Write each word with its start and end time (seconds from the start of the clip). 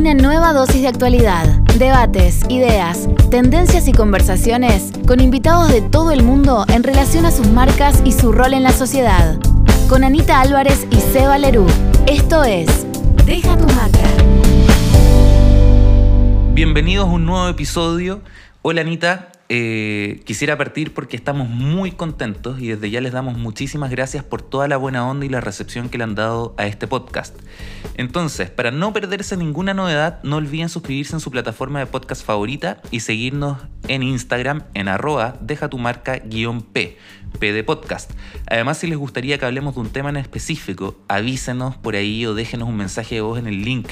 Una 0.00 0.14
nueva 0.14 0.54
dosis 0.54 0.80
de 0.80 0.88
actualidad, 0.88 1.46
debates, 1.78 2.40
ideas, 2.48 3.06
tendencias 3.30 3.86
y 3.86 3.92
conversaciones 3.92 4.92
con 5.06 5.20
invitados 5.20 5.70
de 5.70 5.82
todo 5.82 6.10
el 6.10 6.22
mundo 6.22 6.64
en 6.68 6.82
relación 6.82 7.26
a 7.26 7.30
sus 7.30 7.48
marcas 7.48 8.00
y 8.02 8.12
su 8.12 8.32
rol 8.32 8.54
en 8.54 8.62
la 8.62 8.72
sociedad. 8.72 9.38
Con 9.90 10.02
Anita 10.02 10.40
Álvarez 10.40 10.86
y 10.90 10.96
Seba 10.96 11.36
Lerú. 11.36 11.66
Esto 12.06 12.44
es 12.44 12.86
Deja 13.26 13.54
tu 13.58 13.66
marca. 13.74 13.98
Bienvenidos 16.54 17.06
a 17.06 17.10
un 17.10 17.26
nuevo 17.26 17.48
episodio. 17.48 18.22
Hola 18.62 18.80
Anita, 18.80 19.29
eh, 19.52 20.22
quisiera 20.26 20.56
partir 20.56 20.94
porque 20.94 21.16
estamos 21.16 21.48
muy 21.48 21.90
contentos 21.90 22.60
y 22.60 22.68
desde 22.68 22.88
ya 22.88 23.00
les 23.00 23.12
damos 23.12 23.36
muchísimas 23.36 23.90
gracias 23.90 24.22
por 24.22 24.42
toda 24.42 24.68
la 24.68 24.76
buena 24.76 25.04
onda 25.04 25.26
y 25.26 25.28
la 25.28 25.40
recepción 25.40 25.88
que 25.88 25.98
le 25.98 26.04
han 26.04 26.14
dado 26.14 26.54
a 26.56 26.68
este 26.68 26.86
podcast. 26.86 27.36
Entonces, 27.96 28.48
para 28.48 28.70
no 28.70 28.92
perderse 28.92 29.36
ninguna 29.36 29.74
novedad, 29.74 30.22
no 30.22 30.36
olviden 30.36 30.68
suscribirse 30.68 31.16
en 31.16 31.20
su 31.20 31.32
plataforma 31.32 31.80
de 31.80 31.86
podcast 31.86 32.24
favorita 32.24 32.80
y 32.92 33.00
seguirnos 33.00 33.58
en 33.88 34.04
Instagram 34.04 34.62
en 34.74 34.86
arroba 34.86 35.36
deja 35.40 35.68
tu 35.68 35.78
marca 35.78 36.18
guion 36.18 36.62
P, 36.62 36.96
P 37.38 37.52
de 37.52 37.64
podcast. 37.64 38.10
Además, 38.46 38.78
si 38.78 38.86
les 38.86 38.98
gustaría 38.98 39.38
que 39.38 39.46
hablemos 39.46 39.74
de 39.74 39.80
un 39.80 39.90
tema 39.90 40.10
en 40.10 40.16
específico, 40.16 40.96
avísenos 41.08 41.76
por 41.76 41.96
ahí 41.96 42.26
o 42.26 42.34
déjenos 42.34 42.68
un 42.68 42.76
mensaje 42.76 43.16
de 43.16 43.20
voz 43.20 43.38
en 43.38 43.46
el 43.46 43.62
link 43.62 43.88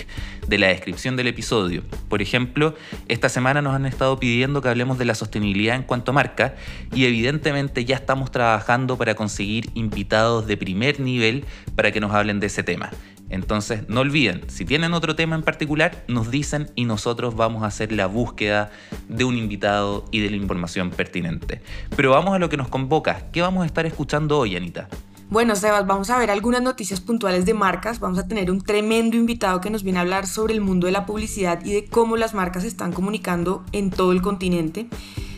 de 0.46 0.58
la 0.58 0.68
descripción 0.68 1.16
del 1.16 1.28
episodio. 1.28 1.82
Por 2.08 2.22
ejemplo, 2.22 2.74
esta 3.08 3.28
semana 3.28 3.62
nos 3.62 3.74
han 3.74 3.86
estado 3.86 4.18
pidiendo 4.18 4.62
que 4.62 4.68
hablemos 4.68 4.98
de 4.98 5.04
la 5.04 5.14
sostenibilidad 5.14 5.76
en 5.76 5.82
cuanto 5.82 6.10
a 6.10 6.14
marca 6.14 6.56
y 6.94 7.04
evidentemente 7.04 7.84
ya 7.84 7.96
estamos 7.96 8.30
trabajando 8.30 8.96
para 8.96 9.14
conseguir 9.14 9.70
invitados 9.74 10.46
de 10.46 10.56
primer 10.56 11.00
nivel 11.00 11.44
para 11.76 11.92
que 11.92 12.00
nos 12.00 12.12
hablen 12.12 12.40
de 12.40 12.46
ese 12.46 12.62
tema. 12.62 12.90
Entonces, 13.30 13.88
no 13.88 14.00
olviden, 14.00 14.42
si 14.48 14.64
tienen 14.64 14.94
otro 14.94 15.14
tema 15.14 15.36
en 15.36 15.42
particular, 15.42 16.04
nos 16.08 16.30
dicen 16.30 16.70
y 16.74 16.84
nosotros 16.84 17.36
vamos 17.36 17.62
a 17.62 17.66
hacer 17.66 17.92
la 17.92 18.06
búsqueda 18.06 18.70
de 19.08 19.24
un 19.24 19.36
invitado 19.36 20.04
y 20.10 20.20
de 20.20 20.30
la 20.30 20.36
información 20.36 20.90
pertinente. 20.90 21.60
Pero 21.94 22.10
vamos 22.10 22.34
a 22.34 22.38
lo 22.38 22.48
que 22.48 22.56
nos 22.56 22.68
convoca. 22.68 23.30
¿Qué 23.32 23.42
vamos 23.42 23.62
a 23.62 23.66
estar 23.66 23.86
escuchando 23.86 24.38
hoy, 24.38 24.56
Anita? 24.56 24.88
Bueno, 25.30 25.56
Sebas, 25.56 25.86
vamos 25.86 26.08
a 26.08 26.18
ver 26.18 26.30
algunas 26.30 26.62
noticias 26.62 27.02
puntuales 27.02 27.44
de 27.44 27.52
marcas. 27.52 28.00
Vamos 28.00 28.18
a 28.18 28.26
tener 28.26 28.50
un 28.50 28.62
tremendo 28.62 29.14
invitado 29.14 29.60
que 29.60 29.68
nos 29.68 29.82
viene 29.82 29.98
a 29.98 30.02
hablar 30.02 30.26
sobre 30.26 30.54
el 30.54 30.62
mundo 30.62 30.86
de 30.86 30.92
la 30.92 31.04
publicidad 31.04 31.62
y 31.66 31.74
de 31.74 31.84
cómo 31.84 32.16
las 32.16 32.32
marcas 32.32 32.64
están 32.64 32.92
comunicando 32.92 33.62
en 33.72 33.90
todo 33.90 34.12
el 34.12 34.22
continente. 34.22 34.88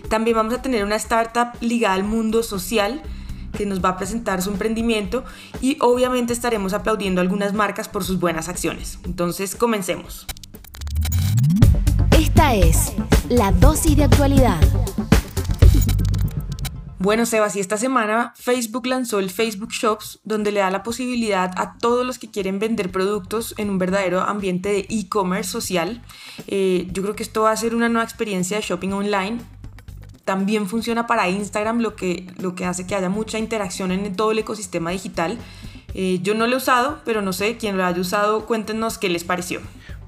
También 0.08 0.36
vamos 0.36 0.54
a 0.54 0.62
tener 0.62 0.84
una 0.84 0.94
startup 0.94 1.60
ligada 1.60 1.94
al 1.94 2.04
mundo 2.04 2.44
social 2.44 3.02
que 3.56 3.66
nos 3.66 3.84
va 3.84 3.90
a 3.90 3.96
presentar 3.96 4.42
su 4.42 4.50
emprendimiento 4.50 5.24
y 5.60 5.76
obviamente 5.80 6.32
estaremos 6.32 6.72
aplaudiendo 6.72 7.20
algunas 7.20 7.52
marcas 7.52 7.88
por 7.88 8.04
sus 8.04 8.20
buenas 8.20 8.48
acciones. 8.48 8.98
Entonces, 9.04 9.54
comencemos. 9.54 10.26
Esta 12.18 12.54
es 12.54 12.92
la 13.28 13.52
dosis 13.52 13.96
de 13.96 14.04
actualidad. 14.04 14.60
Bueno, 16.98 17.24
Sebas, 17.24 17.56
y 17.56 17.60
esta 17.60 17.78
semana 17.78 18.34
Facebook 18.36 18.86
lanzó 18.86 19.20
el 19.20 19.30
Facebook 19.30 19.70
Shops, 19.70 20.20
donde 20.22 20.52
le 20.52 20.60
da 20.60 20.70
la 20.70 20.82
posibilidad 20.82 21.50
a 21.56 21.78
todos 21.78 22.04
los 22.04 22.18
que 22.18 22.30
quieren 22.30 22.58
vender 22.58 22.92
productos 22.92 23.54
en 23.56 23.70
un 23.70 23.78
verdadero 23.78 24.20
ambiente 24.20 24.68
de 24.68 24.86
e-commerce 24.90 25.50
social. 25.50 26.02
Eh, 26.46 26.88
yo 26.92 27.02
creo 27.02 27.16
que 27.16 27.22
esto 27.22 27.42
va 27.42 27.52
a 27.52 27.56
ser 27.56 27.74
una 27.74 27.88
nueva 27.88 28.04
experiencia 28.04 28.58
de 28.58 28.62
shopping 28.62 28.90
online 28.90 29.38
también 30.30 30.68
funciona 30.68 31.08
para 31.08 31.28
Instagram, 31.28 31.80
lo 31.80 31.96
que, 31.96 32.24
lo 32.38 32.54
que 32.54 32.64
hace 32.64 32.86
que 32.86 32.94
haya 32.94 33.08
mucha 33.08 33.36
interacción 33.36 33.90
en 33.90 34.14
todo 34.14 34.30
el 34.30 34.38
ecosistema 34.38 34.92
digital. 34.92 35.36
Eh, 35.92 36.20
yo 36.22 36.36
no 36.36 36.46
lo 36.46 36.54
he 36.54 36.56
usado, 36.56 37.00
pero 37.04 37.20
no 37.20 37.32
sé, 37.32 37.56
quien 37.56 37.76
lo 37.76 37.84
haya 37.84 38.00
usado, 38.00 38.46
cuéntenos 38.46 38.96
qué 38.96 39.08
les 39.08 39.24
pareció. 39.24 39.60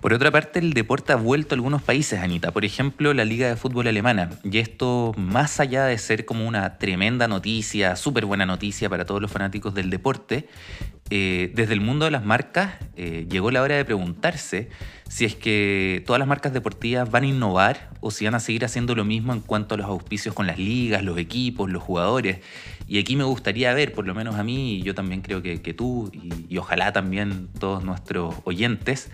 Por 0.03 0.13
otra 0.13 0.33
parte, 0.33 0.59
el 0.59 0.73
deporte 0.73 1.13
ha 1.13 1.17
vuelto 1.17 1.55
a 1.55 1.57
algunos 1.57 1.81
países, 1.81 2.19
Anita. 2.19 2.51
Por 2.51 2.65
ejemplo, 2.65 3.15
la 3.15 3.25
Liga 3.25 3.47
de 3.47 3.55
Fútbol 3.55 3.87
Alemana. 3.87 4.31
Y 4.43 4.59
esto, 4.59 5.13
más 5.17 5.61
allá 5.61 5.85
de 5.85 5.97
ser 5.97 6.25
como 6.25 6.49
una 6.49 6.77
tremenda 6.77 7.29
noticia, 7.29 7.95
súper 7.95 8.27
buena 8.27 8.45
noticia 8.45 8.91
para 8.91 9.07
todos 9.07 9.23
los 9.23 9.31
fanáticos 9.31 9.75
del 9.75 9.91
deporte, 9.91 10.49
eh, 11.11 11.53
desde 11.55 11.75
el 11.75 11.81
mundo 11.81 12.05
de 12.07 12.11
las 12.11 12.25
marcas 12.25 12.75
eh, 12.97 13.27
llegó 13.31 13.53
la 13.53 13.63
hora 13.63 13.77
de 13.77 13.85
preguntarse 13.85 14.71
si 15.09 15.25
es 15.25 15.37
que 15.37 16.03
todas 16.07 16.19
las 16.19 16.27
marcas 16.27 16.53
deportivas 16.55 17.11
van 17.11 17.25
a 17.25 17.27
innovar 17.27 17.91
o 18.01 18.11
si 18.11 18.25
van 18.25 18.35
a 18.35 18.41
seguir 18.41 18.65
haciendo 18.65 18.95
lo 18.95 19.05
mismo 19.05 19.35
en 19.35 19.41
cuanto 19.41 19.75
a 19.75 19.79
los 19.79 19.87
auspicios 19.87 20.35
con 20.35 20.47
las 20.47 20.59
ligas, 20.59 21.05
los 21.05 21.19
equipos, 21.19 21.71
los 21.71 21.83
jugadores. 21.83 22.39
Y 22.93 22.99
aquí 22.99 23.17
me 23.17 23.25
gustaría 23.25 23.73
ver, 23.73 23.95
por 23.95 24.07
lo 24.07 24.15
menos 24.15 24.35
a 24.35 24.45
mí, 24.45 24.75
y 24.75 24.83
yo 24.83 24.95
también 24.95 25.23
creo 25.23 25.41
que, 25.41 25.57
tú, 25.73 26.11
y, 26.13 26.55
y 26.55 26.59
ojalá 26.59 26.93
también 26.93 27.49
todos 27.59 27.83
nuestros 27.83 28.35
oyentes, 28.45 29.09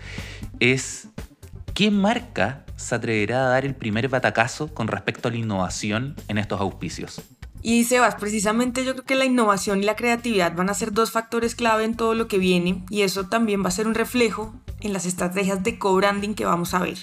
es 0.59 1.07
¿qué 1.73 1.89
marca 1.89 2.65
se 2.75 2.95
atreverá 2.95 3.45
a 3.45 3.47
dar 3.47 3.63
el 3.63 3.75
primer 3.75 4.09
batacazo 4.09 4.73
con 4.73 4.89
respecto 4.89 5.29
a 5.29 5.31
la 5.31 5.37
innovación 5.37 6.17
en 6.27 6.39
estos 6.39 6.59
auspicios? 6.59 7.21
Y 7.61 7.85
Sebas, 7.85 8.15
precisamente 8.15 8.83
yo 8.83 8.95
creo 8.95 9.05
que 9.05 9.15
la 9.15 9.23
innovación 9.23 9.79
y 9.79 9.85
la 9.85 9.95
creatividad 9.95 10.53
van 10.57 10.69
a 10.69 10.73
ser 10.73 10.91
dos 10.91 11.11
factores 11.11 11.55
clave 11.55 11.85
en 11.85 11.95
todo 11.95 12.15
lo 12.15 12.27
que 12.27 12.37
viene 12.37 12.83
y 12.89 13.03
eso 13.03 13.27
también 13.27 13.63
va 13.63 13.69
a 13.69 13.71
ser 13.71 13.87
un 13.87 13.95
reflejo 13.95 14.53
en 14.81 14.91
las 14.91 15.05
estrategias 15.05 15.63
de 15.63 15.79
co-branding 15.79 16.33
que 16.33 16.43
vamos 16.43 16.73
a 16.73 16.79
ver. 16.79 16.97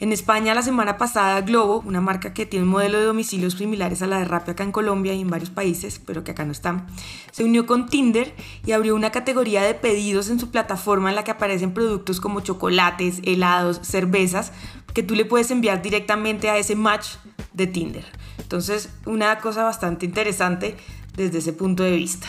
En 0.00 0.12
España 0.12 0.54
la 0.54 0.62
semana 0.62 0.96
pasada 0.96 1.42
Globo, 1.42 1.82
una 1.84 2.00
marca 2.00 2.32
que 2.32 2.46
tiene 2.46 2.64
un 2.64 2.70
modelo 2.70 2.98
de 2.98 3.04
domicilios 3.04 3.52
similares 3.52 4.00
a 4.00 4.06
la 4.06 4.18
de 4.18 4.24
Rappi 4.24 4.52
acá 4.52 4.64
en 4.64 4.72
Colombia 4.72 5.12
y 5.12 5.20
en 5.20 5.28
varios 5.28 5.50
países, 5.50 6.00
pero 6.06 6.24
que 6.24 6.30
acá 6.30 6.46
no 6.46 6.52
están, 6.52 6.86
se 7.32 7.44
unió 7.44 7.66
con 7.66 7.86
Tinder 7.86 8.34
y 8.64 8.72
abrió 8.72 8.96
una 8.96 9.10
categoría 9.10 9.60
de 9.62 9.74
pedidos 9.74 10.30
en 10.30 10.40
su 10.40 10.50
plataforma 10.50 11.10
en 11.10 11.16
la 11.16 11.24
que 11.24 11.32
aparecen 11.32 11.74
productos 11.74 12.18
como 12.18 12.40
chocolates, 12.40 13.20
helados, 13.24 13.78
cervezas, 13.82 14.52
que 14.94 15.02
tú 15.02 15.14
le 15.14 15.26
puedes 15.26 15.50
enviar 15.50 15.82
directamente 15.82 16.48
a 16.48 16.56
ese 16.56 16.76
match 16.76 17.16
de 17.52 17.66
Tinder. 17.66 18.06
Entonces, 18.38 18.88
una 19.04 19.38
cosa 19.40 19.64
bastante 19.64 20.06
interesante 20.06 20.78
desde 21.14 21.38
ese 21.38 21.52
punto 21.52 21.82
de 21.82 21.96
vista. 21.96 22.26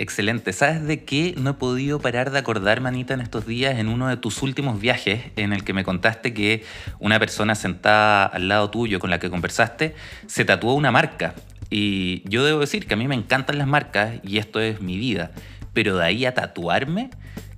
Excelente. 0.00 0.52
¿Sabes 0.52 0.86
de 0.86 1.04
qué 1.04 1.34
no 1.36 1.50
he 1.50 1.54
podido 1.54 1.98
parar 1.98 2.30
de 2.30 2.38
acordar, 2.38 2.80
manita, 2.80 3.14
en 3.14 3.20
estos 3.20 3.46
días 3.46 3.80
en 3.80 3.88
uno 3.88 4.06
de 4.06 4.16
tus 4.16 4.42
últimos 4.42 4.80
viajes 4.80 5.24
en 5.34 5.52
el 5.52 5.64
que 5.64 5.72
me 5.72 5.82
contaste 5.82 6.32
que 6.32 6.64
una 7.00 7.18
persona 7.18 7.56
sentada 7.56 8.24
al 8.24 8.46
lado 8.46 8.70
tuyo 8.70 9.00
con 9.00 9.10
la 9.10 9.18
que 9.18 9.28
conversaste 9.28 9.96
se 10.28 10.44
tatuó 10.44 10.74
una 10.74 10.92
marca? 10.92 11.34
Y 11.68 12.22
yo 12.28 12.44
debo 12.44 12.60
decir 12.60 12.86
que 12.86 12.94
a 12.94 12.96
mí 12.96 13.08
me 13.08 13.16
encantan 13.16 13.58
las 13.58 13.66
marcas 13.66 14.20
y 14.22 14.38
esto 14.38 14.60
es 14.60 14.80
mi 14.80 14.96
vida. 14.96 15.32
Pero 15.72 15.96
de 15.96 16.04
ahí 16.04 16.26
a 16.26 16.32
tatuarme, 16.32 17.10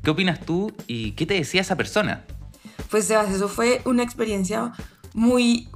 ¿qué 0.03 0.11
opinas 0.11 0.41
tú 0.41 0.75
y 0.87 1.13
qué 1.13 1.27
te 1.27 1.35
decía 1.35 1.61
esa 1.61 1.77
persona? 1.77 2.25
Pues 2.91 3.05
Sebas, 3.05 3.31
eso 3.31 3.49
fue 3.49 3.83
una 3.85 4.03
experiencia 4.03 4.73
muy 5.13 5.69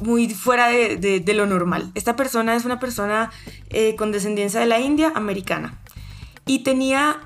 muy 0.00 0.28
fuera 0.30 0.68
de, 0.68 1.34
lo 1.34 1.46
normal. 1.46 1.90
Esta 1.96 2.14
persona 2.14 2.54
es 2.54 2.64
una 2.64 2.78
persona 2.78 3.32
eh, 3.70 3.96
con 3.96 4.12
descendencia 4.12 4.60
de 4.60 4.66
la 4.66 4.78
India 4.78 5.12
americana 5.14 5.76
y 6.48 6.60
tenía 6.60 7.20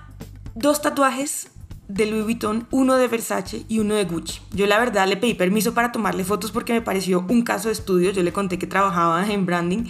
dos 0.55 0.83
tatuajes 0.83 1.49
de 1.88 2.06
Louis 2.06 2.25
Vuitton, 2.25 2.66
uno 2.71 2.97
de 2.97 3.09
Versace 3.09 3.65
y 3.69 3.78
uno 3.78 3.94
de 3.94 4.05
Gucci. 4.05 4.41
Yo 4.53 4.66
la 4.66 4.78
verdad 4.78 5.06
le 5.06 5.16
pedí 5.16 5.34
permiso 5.34 5.75
para 5.75 5.93
tomarle 5.93 6.25
fotos 6.25 6.50
porque 6.50 6.72
me 6.72 6.83
pareció 6.83 7.25
un 7.28 7.43
caso 7.43 7.69
de 7.69 7.72
estudio. 7.72 8.10
Yo 8.10 8.22
le 8.22 8.33
conté 8.33 8.59
que 8.59 8.66
trabajaba 8.66 9.27
en 9.31 9.47
branding 9.47 9.84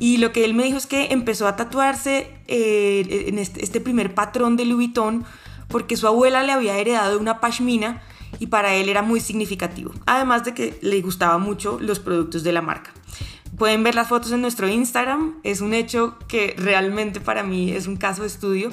y 0.00 0.16
lo 0.16 0.32
que 0.32 0.44
él 0.44 0.54
me 0.54 0.64
dijo 0.64 0.78
es 0.78 0.86
que 0.86 1.12
empezó 1.12 1.46
a 1.46 1.56
tatuarse 1.56 2.30
eh, 2.48 3.26
en 3.28 3.38
este, 3.38 3.62
este, 3.62 3.80
primer 3.80 4.14
patrón 4.14 4.56
de 4.56 4.64
Louis 4.64 4.88
Vuitton 4.88 5.24
porque 5.68 5.96
su 5.96 6.06
abuela 6.06 6.42
le 6.42 6.52
había 6.52 6.78
heredado 6.78 7.18
una 7.18 7.40
pashmina 7.40 8.02
y 8.38 8.46
para 8.46 8.74
él 8.74 8.88
era 8.88 9.02
muy 9.02 9.20
significativo. 9.20 9.92
Además 10.06 10.44
de 10.44 10.54
que 10.54 10.78
le 10.82 11.00
gustaban 11.02 11.42
mucho 11.42 11.78
los 11.80 12.00
productos 12.00 12.42
de 12.42 12.52
la 12.52 12.62
marca. 12.62 12.92
Pueden 13.56 13.82
ver 13.84 13.94
las 13.94 14.08
fotos 14.08 14.32
en 14.32 14.40
nuestro 14.40 14.68
Instagram, 14.68 15.34
es 15.44 15.60
un 15.60 15.74
hecho 15.74 16.18
que 16.28 16.54
realmente 16.58 17.20
para 17.20 17.42
mí 17.42 17.70
es 17.70 17.86
un 17.86 17.96
caso 17.96 18.22
de 18.22 18.28
estudio. 18.28 18.72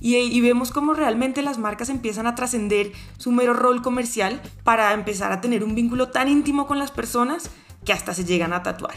Y, 0.00 0.40
vemos 0.40 0.70
cómo 0.70 0.94
realmente 0.94 1.42
las 1.42 1.58
marcas 1.58 1.88
empiezan 1.88 2.28
a 2.28 2.36
trascender 2.36 2.92
su 3.16 3.32
mero 3.32 3.52
rol 3.52 3.82
comercial 3.82 4.40
para 4.62 4.92
empezar 4.92 5.32
a 5.32 5.40
tener 5.40 5.64
un 5.64 5.74
vínculo 5.74 6.08
tan 6.08 6.28
íntimo 6.28 6.68
con 6.68 6.78
las 6.78 6.92
personas 6.92 7.50
que 7.84 7.92
hasta 7.92 8.14
se 8.14 8.24
llegan 8.24 8.52
a 8.52 8.62
tatuar. 8.62 8.94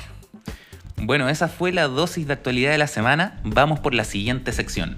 Bueno, 0.97 1.27
esa 1.27 1.47
fue 1.47 1.71
la 1.71 1.87
dosis 1.87 2.27
de 2.27 2.33
actualidad 2.33 2.71
de 2.71 2.77
la 2.77 2.85
semana. 2.85 3.41
Vamos 3.43 3.79
por 3.79 3.95
la 3.95 4.03
siguiente 4.03 4.51
sección. 4.51 4.97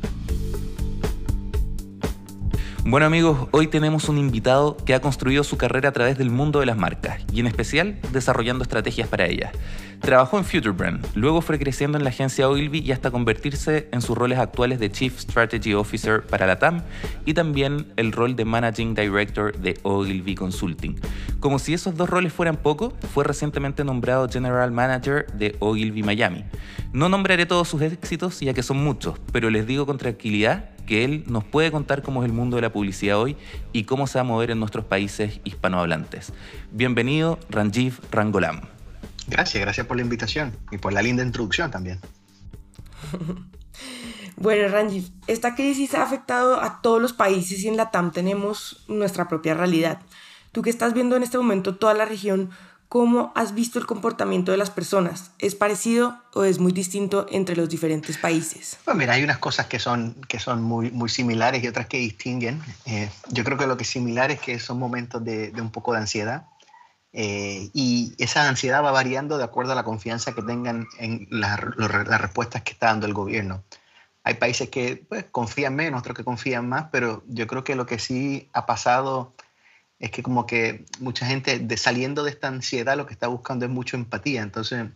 Bueno 2.85 3.05
amigos, 3.05 3.47
hoy 3.51 3.67
tenemos 3.67 4.09
un 4.09 4.17
invitado 4.17 4.75
que 4.75 4.93
ha 4.93 4.99
construido 4.99 5.45
su 5.45 5.55
carrera 5.55 5.89
a 5.89 5.91
través 5.93 6.17
del 6.17 6.29
mundo 6.29 6.59
de 6.59 6.65
las 6.65 6.75
marcas 6.75 7.21
y 7.31 7.39
en 7.39 7.47
especial 7.47 7.97
desarrollando 8.11 8.61
estrategias 8.61 9.07
para 9.07 9.25
ellas. 9.25 9.53
Trabajó 10.01 10.37
en 10.37 10.43
Futurebrand, 10.43 11.07
luego 11.15 11.41
fue 11.41 11.57
creciendo 11.57 11.97
en 11.97 12.03
la 12.03 12.09
agencia 12.09 12.49
Ogilvy 12.49 12.79
y 12.79 12.91
hasta 12.91 13.09
convertirse 13.09 13.87
en 13.93 14.01
sus 14.01 14.17
roles 14.17 14.37
actuales 14.37 14.79
de 14.79 14.91
Chief 14.91 15.17
Strategy 15.17 15.73
Officer 15.73 16.23
para 16.23 16.45
la 16.45 16.59
TAM 16.59 16.81
y 17.23 17.33
también 17.33 17.87
el 17.95 18.11
rol 18.11 18.35
de 18.35 18.43
Managing 18.43 18.95
Director 18.95 19.57
de 19.57 19.79
Ogilvy 19.83 20.35
Consulting. 20.35 20.99
Como 21.39 21.59
si 21.59 21.73
esos 21.73 21.95
dos 21.95 22.09
roles 22.09 22.33
fueran 22.33 22.57
poco, 22.57 22.91
fue 23.13 23.23
recientemente 23.23 23.85
nombrado 23.85 24.27
General 24.27 24.69
Manager 24.73 25.25
de 25.31 25.55
Ogilvy 25.59 26.03
Miami. 26.03 26.43
No 26.91 27.07
nombraré 27.07 27.45
todos 27.45 27.69
sus 27.69 27.81
éxitos 27.81 28.41
ya 28.41 28.53
que 28.53 28.61
son 28.61 28.83
muchos, 28.83 29.17
pero 29.31 29.49
les 29.49 29.65
digo 29.65 29.85
con 29.85 29.97
tranquilidad 29.97 30.72
que 30.85 31.03
él 31.03 31.23
nos 31.27 31.43
puede 31.43 31.71
contar 31.71 32.01
cómo 32.01 32.23
es 32.23 32.29
el 32.29 32.33
mundo 32.33 32.55
de 32.55 32.61
la 32.61 32.71
publicidad 32.71 33.19
hoy 33.19 33.37
y 33.71 33.83
cómo 33.83 34.07
se 34.07 34.17
va 34.17 34.21
a 34.21 34.25
mover 34.25 34.51
en 34.51 34.59
nuestros 34.59 34.85
países 34.85 35.39
hispanohablantes. 35.43 36.33
Bienvenido, 36.71 37.39
Ranjiv 37.49 37.99
Rangolam. 38.11 38.61
Gracias, 39.27 39.61
gracias 39.61 39.87
por 39.87 39.97
la 39.97 40.03
invitación 40.03 40.55
y 40.71 40.77
por 40.77 40.93
la 40.93 41.01
linda 41.01 41.23
introducción 41.23 41.71
también. 41.71 41.99
Bueno, 44.35 44.67
Ranjiv, 44.67 45.09
esta 45.27 45.55
crisis 45.55 45.93
ha 45.93 46.03
afectado 46.03 46.61
a 46.61 46.81
todos 46.81 47.01
los 47.01 47.13
países 47.13 47.63
y 47.63 47.67
en 47.67 47.77
la 47.77 47.91
TAM 47.91 48.11
tenemos 48.11 48.83
nuestra 48.87 49.27
propia 49.27 49.53
realidad. 49.53 49.99
Tú 50.51 50.61
que 50.61 50.69
estás 50.69 50.93
viendo 50.93 51.15
en 51.15 51.23
este 51.23 51.37
momento 51.37 51.75
toda 51.75 51.93
la 51.93 52.05
región, 52.05 52.49
¿cómo 52.93 53.31
has 53.33 53.55
visto 53.55 53.79
el 53.79 53.87
comportamiento 53.87 54.51
de 54.51 54.57
las 54.59 54.69
personas? 54.69 55.31
¿Es 55.39 55.55
parecido 55.55 56.15
o 56.35 56.43
es 56.43 56.59
muy 56.59 56.71
distinto 56.71 57.25
entre 57.31 57.55
los 57.55 57.67
diferentes 57.67 58.19
países? 58.19 58.77
Pues 58.85 58.95
mira, 58.95 59.13
hay 59.13 59.23
unas 59.23 59.39
cosas 59.39 59.65
que 59.65 59.79
son, 59.79 60.13
que 60.27 60.37
son 60.37 60.61
muy, 60.61 60.91
muy 60.91 61.09
similares 61.09 61.63
y 61.63 61.67
otras 61.67 61.87
que 61.87 61.97
distinguen. 61.97 62.61
Eh, 62.85 63.09
yo 63.29 63.43
creo 63.43 63.57
que 63.57 63.65
lo 63.65 63.77
que 63.77 63.81
es 63.81 63.89
similar 63.89 64.29
es 64.29 64.39
que 64.39 64.59
son 64.59 64.77
momentos 64.77 65.25
de, 65.25 65.49
de 65.49 65.59
un 65.59 65.71
poco 65.71 65.93
de 65.93 66.01
ansiedad. 66.01 66.45
Eh, 67.13 67.71
y 67.73 68.13
esa 68.19 68.47
ansiedad 68.47 68.83
va 68.83 68.91
variando 68.91 69.39
de 69.39 69.43
acuerdo 69.43 69.71
a 69.71 69.75
la 69.75 69.83
confianza 69.83 70.33
que 70.35 70.43
tengan 70.43 70.85
en 70.99 71.27
las 71.31 71.59
respuestas 71.59 72.61
que 72.61 72.73
está 72.73 72.89
dando 72.89 73.07
el 73.07 73.15
gobierno. 73.15 73.63
Hay 74.23 74.35
países 74.35 74.69
que 74.69 75.03
pues, 75.09 75.25
confían 75.31 75.75
menos, 75.75 76.01
otros 76.01 76.15
que 76.15 76.23
confían 76.23 76.69
más, 76.69 76.89
pero 76.91 77.23
yo 77.25 77.47
creo 77.47 77.63
que 77.63 77.73
lo 77.73 77.87
que 77.87 77.97
sí 77.97 78.51
ha 78.53 78.67
pasado 78.67 79.33
es 80.03 80.11
que 80.11 80.21
como 80.21 80.45
que 80.45 80.83
mucha 80.99 81.25
gente 81.25 81.59
de, 81.59 81.77
saliendo 81.77 82.25
de 82.25 82.31
esta 82.31 82.49
ansiedad 82.49 82.97
lo 82.97 83.05
que 83.05 83.13
está 83.13 83.27
buscando 83.27 83.63
es 83.63 83.71
mucho 83.71 83.95
empatía. 83.95 84.41
Entonces, 84.41 84.81
una 84.81 84.91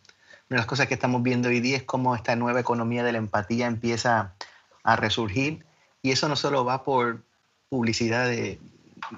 de 0.49 0.57
las 0.57 0.65
cosas 0.65 0.87
que 0.87 0.95
estamos 0.95 1.23
viendo 1.23 1.47
hoy 1.47 1.61
día 1.61 1.77
es 1.77 1.83
cómo 1.83 2.13
esta 2.13 2.35
nueva 2.35 2.59
economía 2.59 3.05
de 3.05 3.13
la 3.13 3.17
empatía 3.17 3.67
empieza 3.67 4.33
a 4.83 4.95
resurgir 4.97 5.65
y 6.01 6.11
eso 6.11 6.27
no 6.27 6.35
solo 6.35 6.65
va 6.65 6.83
por 6.83 7.23
publicidad 7.69 8.27
de 8.27 8.59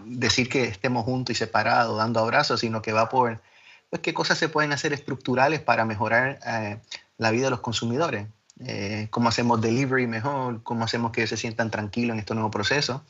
decir 0.05 0.47
que 0.47 0.65
estemos 0.65 1.05
juntos 1.05 1.35
y 1.35 1.39
separados, 1.39 1.97
dando 1.97 2.19
abrazos, 2.19 2.59
sino 2.59 2.83
que 2.83 2.93
va 2.93 3.09
por 3.09 3.41
pues, 3.89 4.03
qué 4.03 4.13
cosas 4.13 4.37
se 4.37 4.47
pueden 4.47 4.71
hacer 4.73 4.93
estructurales 4.93 5.59
para 5.59 5.85
mejorar 5.85 6.37
eh, 6.45 6.77
la 7.17 7.31
vida 7.31 7.45
de 7.45 7.49
los 7.49 7.61
consumidores. 7.61 8.27
Eh, 8.63 9.07
cómo 9.09 9.29
hacemos 9.29 9.59
delivery 9.59 10.05
mejor, 10.05 10.61
cómo 10.61 10.85
hacemos 10.85 11.11
que 11.11 11.25
se 11.25 11.35
sientan 11.35 11.71
tranquilos 11.71 12.13
en 12.13 12.19
este 12.19 12.35
nuevo 12.35 12.51
proceso. 12.51 13.03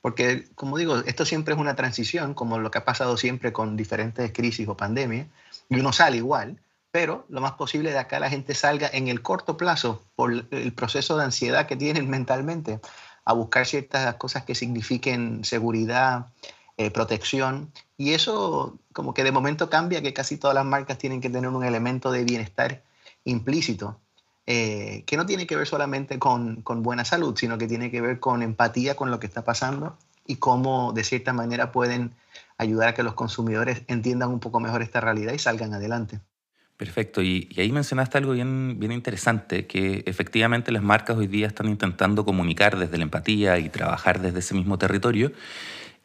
Porque, 0.00 0.48
como 0.54 0.78
digo, 0.78 0.96
esto 0.98 1.24
siempre 1.24 1.54
es 1.54 1.60
una 1.60 1.76
transición, 1.76 2.34
como 2.34 2.58
lo 2.58 2.70
que 2.70 2.78
ha 2.78 2.84
pasado 2.84 3.16
siempre 3.16 3.52
con 3.52 3.76
diferentes 3.76 4.32
crisis 4.32 4.66
o 4.68 4.76
pandemias, 4.76 5.26
y 5.68 5.78
uno 5.78 5.92
sale 5.92 6.16
igual, 6.16 6.58
pero 6.90 7.26
lo 7.28 7.40
más 7.40 7.52
posible 7.52 7.92
de 7.92 7.98
acá 7.98 8.18
la 8.18 8.30
gente 8.30 8.54
salga 8.54 8.88
en 8.92 9.08
el 9.08 9.22
corto 9.22 9.56
plazo 9.56 10.02
por 10.16 10.46
el 10.50 10.72
proceso 10.72 11.16
de 11.16 11.24
ansiedad 11.24 11.66
que 11.66 11.76
tienen 11.76 12.08
mentalmente 12.08 12.80
a 13.24 13.32
buscar 13.34 13.66
ciertas 13.66 14.14
cosas 14.16 14.44
que 14.44 14.54
signifiquen 14.54 15.44
seguridad, 15.44 16.26
eh, 16.78 16.90
protección, 16.90 17.70
y 17.98 18.14
eso 18.14 18.78
como 18.92 19.12
que 19.12 19.22
de 19.22 19.32
momento 19.32 19.68
cambia, 19.68 20.02
que 20.02 20.14
casi 20.14 20.38
todas 20.38 20.54
las 20.54 20.64
marcas 20.64 20.98
tienen 20.98 21.20
que 21.20 21.28
tener 21.28 21.50
un 21.50 21.64
elemento 21.64 22.10
de 22.10 22.24
bienestar 22.24 22.82
implícito 23.24 23.98
eh, 24.52 25.04
que 25.06 25.16
no 25.16 25.26
tiene 25.26 25.46
que 25.46 25.54
ver 25.54 25.64
solamente 25.64 26.18
con, 26.18 26.64
buena 26.64 27.04
salud, 27.04 27.36
sino 27.36 27.56
que 27.56 27.68
tiene 27.68 27.92
que 27.92 28.00
ver 28.00 28.18
con 28.18 28.42
empatía 28.42 28.96
con 28.96 29.08
lo 29.08 29.20
que 29.20 29.28
está 29.28 29.44
pasando 29.44 29.96
y 30.26 30.36
cómo 30.36 30.92
de 30.92 31.04
cierta 31.04 31.32
manera 31.32 31.70
pueden 31.70 32.10
ayudar 32.58 32.88
a 32.88 32.94
que 32.94 33.04
los 33.04 33.14
consumidores 33.14 33.82
entiendan 33.86 34.30
un 34.30 34.40
poco 34.40 34.58
mejor 34.58 34.82
esta 34.82 35.00
realidad 35.00 35.34
y 35.34 35.38
salgan 35.38 35.72
adelante. 35.72 36.18
Perfecto, 36.76 37.22
y, 37.22 37.48
ahí 37.58 37.70
mencionaste 37.70 38.18
algo 38.18 38.32
bien, 38.32 38.80
bien 38.80 38.90
interesante, 38.90 39.68
que 39.68 40.02
efectivamente 40.06 40.72
las 40.72 40.82
marcas 40.82 41.16
hoy 41.16 41.28
día 41.28 41.46
están 41.46 41.68
intentando 41.68 42.24
comunicar 42.24 42.76
desde 42.76 42.98
la 42.98 43.04
empatía 43.04 43.56
y 43.60 43.68
trabajar 43.68 44.20
desde 44.20 44.40
ese 44.40 44.54
mismo 44.54 44.78
territorio, 44.78 45.30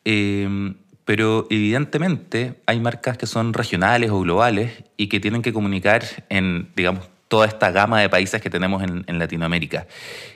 eh, 0.03 0.75
pero 1.03 1.47
evidentemente 1.49 2.61
hay 2.67 2.79
marcas 2.79 3.17
que 3.17 3.25
son 3.25 3.53
regionales 3.53 4.11
o 4.11 4.19
globales 4.19 4.83
y 4.97 5.07
que 5.07 5.19
tienen 5.19 5.41
que 5.41 5.51
comunicar 5.51 6.03
en, 6.29 6.71
digamos, 6.75 7.09
toda 7.27 7.47
esta 7.47 7.71
gama 7.71 7.99
de 8.01 8.09
países 8.09 8.41
que 8.41 8.49
tenemos 8.49 8.83
en, 8.83 9.19
Latinoamérica. 9.19 9.87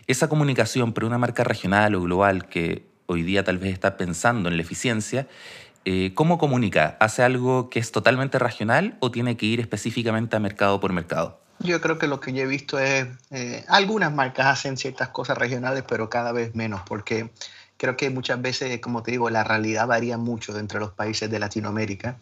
Esa 0.07 0.27
comunicación 0.27 0.93
por 0.93 1.03
una 1.03 1.17
marca 1.17 1.43
regional 1.43 1.95
o 1.95 2.01
global 2.01 2.47
que 2.47 2.85
hoy 3.05 3.23
día 3.23 3.43
tal 3.43 3.57
vez 3.57 3.73
está 3.73 3.97
pensando 3.97 4.49
en 4.49 4.57
la 4.57 4.63
eficiencia, 4.63 5.27
eh, 5.85 6.11
¿cómo 6.13 6.37
comunica? 6.37 6.97
¿Hace 6.99 7.23
algo 7.23 7.69
que 7.69 7.79
es 7.79 7.91
totalmente 7.91 8.39
regional 8.39 8.97
o 8.99 9.11
tiene 9.11 9.37
que 9.37 9.45
ir 9.45 9.59
específicamente 9.59 10.35
a 10.35 10.39
mercado 10.39 10.79
por 10.79 10.93
mercado? 10.93 11.39
Yo 11.59 11.81
creo 11.81 11.97
que 11.97 12.07
lo 12.07 12.19
que 12.19 12.31
yo 12.31 12.43
he 12.43 12.47
visto 12.47 12.79
es, 12.79 13.07
eh, 13.31 13.65
algunas 13.67 14.13
marcas 14.13 14.47
hacen 14.47 14.77
ciertas 14.77 15.09
cosas 15.09 15.37
regionales, 15.37 15.83
pero 15.87 16.09
cada 16.09 16.31
vez 16.31 16.55
menos, 16.55 16.81
porque 16.87 17.31
creo 17.75 17.97
que 17.97 18.09
muchas 18.09 18.41
veces, 18.41 18.79
como 18.79 19.03
te 19.03 19.11
digo, 19.11 19.29
la 19.29 19.43
realidad 19.43 19.87
varía 19.87 20.17
mucho 20.17 20.57
entre 20.57 20.79
los 20.79 20.91
países 20.91 21.29
de 21.29 21.39
Latinoamérica. 21.39 22.17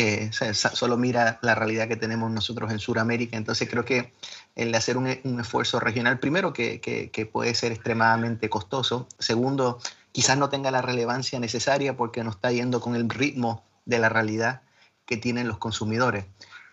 Eh, 0.00 0.30
solo 0.52 0.96
mira 0.96 1.40
la 1.42 1.56
realidad 1.56 1.88
que 1.88 1.96
tenemos 1.96 2.30
nosotros 2.30 2.70
en 2.70 2.78
Sudamérica. 2.78 3.36
Entonces 3.36 3.68
creo 3.68 3.84
que 3.84 4.12
el 4.54 4.72
hacer 4.76 4.96
un, 4.96 5.08
esfuerzo 5.08 5.80
regional, 5.80 6.20
primero, 6.20 6.52
que, 6.52 7.30
puede 7.32 7.52
ser 7.56 7.72
extremadamente 7.72 8.48
costoso. 8.48 9.08
Segundo, 9.18 9.80
quizás 10.12 10.38
no 10.38 10.50
tenga 10.50 10.70
la 10.70 10.82
relevancia 10.82 11.40
necesaria 11.40 11.96
porque 11.96 12.22
no 12.22 12.30
está 12.30 12.52
yendo 12.52 12.80
con 12.80 12.94
el 12.94 13.08
ritmo 13.10 13.64
de 13.86 13.98
la 13.98 14.08
realidad 14.08 14.62
que 15.04 15.16
tienen 15.16 15.48
los 15.48 15.58
consumidores. 15.58 16.26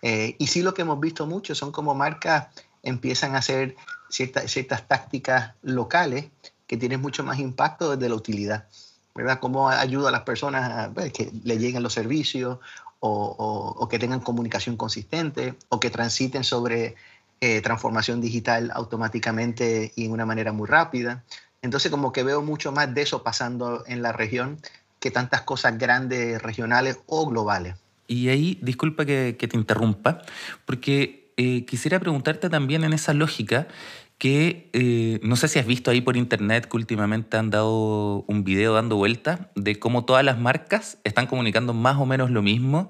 Eh, 0.03 0.35
y 0.37 0.45
sí 0.45 0.61
lo 0.61 0.75
que 0.75 0.83
hemos 0.83 0.99
visto 0.99 1.25
mucho 1.25 1.55
son 1.55 1.71
como 1.71 1.95
marcas 1.95 2.49
empiezan 2.83 3.33
a 3.33 3.39
hacer 3.39 3.75
ciertas, 4.07 4.51
ciertas 4.51 4.87
tácticas 4.87 5.55
locales 5.63 6.25
que 6.67 6.77
tienen 6.77 7.01
mucho 7.01 7.23
más 7.23 7.39
impacto 7.39 7.95
desde 7.95 8.07
la 8.07 8.13
utilidad. 8.13 8.67
¿verdad? 9.15 9.39
Cómo 9.39 9.69
ayuda 9.69 10.09
a 10.09 10.11
las 10.11 10.23
personas 10.23 10.69
a 10.69 10.93
pues, 10.93 11.11
que 11.13 11.31
le 11.43 11.57
lleguen 11.57 11.81
los 11.81 11.93
servicios 11.93 12.59
o, 12.99 13.87
que 13.89 13.99
tengan 13.99 14.19
comunicación 14.19 14.77
consistente 14.77 15.55
o 15.69 15.79
que 15.79 15.89
transiten 15.89 16.43
sobre 16.43 16.95
eh, 17.41 17.61
transformación 17.61 18.21
digital 18.21 18.71
automáticamente 18.73 19.91
y 19.95 20.05
en 20.05 20.11
una 20.11 20.25
manera 20.25 20.51
muy 20.51 20.67
rápida. 20.67 21.23
Entonces 21.61 21.91
como 21.91 22.11
que 22.11 22.23
veo 22.23 22.41
mucho 22.41 22.71
más 22.71 22.93
de 22.93 23.01
eso 23.01 23.23
pasando 23.23 23.83
en 23.87 24.01
la 24.01 24.11
región 24.11 24.59
que 24.99 25.11
tantas 25.11 25.41
cosas 25.41 25.77
grandes, 25.77 26.41
regionales 26.41 26.99
o 27.05 27.27
globales. 27.27 27.75
Y 28.07 28.29
ahí, 28.29 28.59
disculpa 28.61 29.05
que, 29.05 29.33
te 29.33 29.57
interrumpa, 29.57 30.21
porque 30.65 31.31
eh, 31.37 31.65
quisiera 31.65 31.99
preguntarte 31.99 32.49
también 32.49 32.83
en 32.83 32.93
esa 32.93 33.13
lógica 33.13 33.67
que 34.17 34.69
eh, 34.73 35.19
no 35.23 35.35
sé 35.35 35.47
si 35.47 35.59
has 35.59 35.65
visto 35.65 35.91
ahí 35.91 36.01
por 36.01 36.15
internet 36.15 36.67
que 36.69 36.77
últimamente 36.77 37.37
han 37.37 37.49
dado 37.49 38.23
un 38.27 38.43
video 38.43 38.73
dando 38.73 38.95
vuelta 38.95 39.51
de 39.55 39.77
cómo 39.77 40.05
todas 40.05 40.23
las 40.23 40.39
marcas 40.39 40.99
están 41.03 41.27
comunicando 41.27 41.73
más 41.73 41.97
o 41.97 42.05
menos 42.05 42.31
lo 42.31 42.41
mismo 42.41 42.89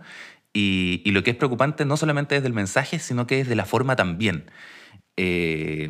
y, 0.54 1.02
lo 1.12 1.24
que 1.24 1.32
es 1.32 1.36
preocupante 1.36 1.84
no 1.84 1.98
solamente 1.98 2.36
desde 2.36 2.48
el 2.48 2.54
mensaje, 2.54 3.00
sino 3.00 3.28
que 3.28 3.38
desde 3.38 3.56
la 3.56 3.66
forma 3.66 3.98
también. 3.98 4.50
Eh, 5.18 5.90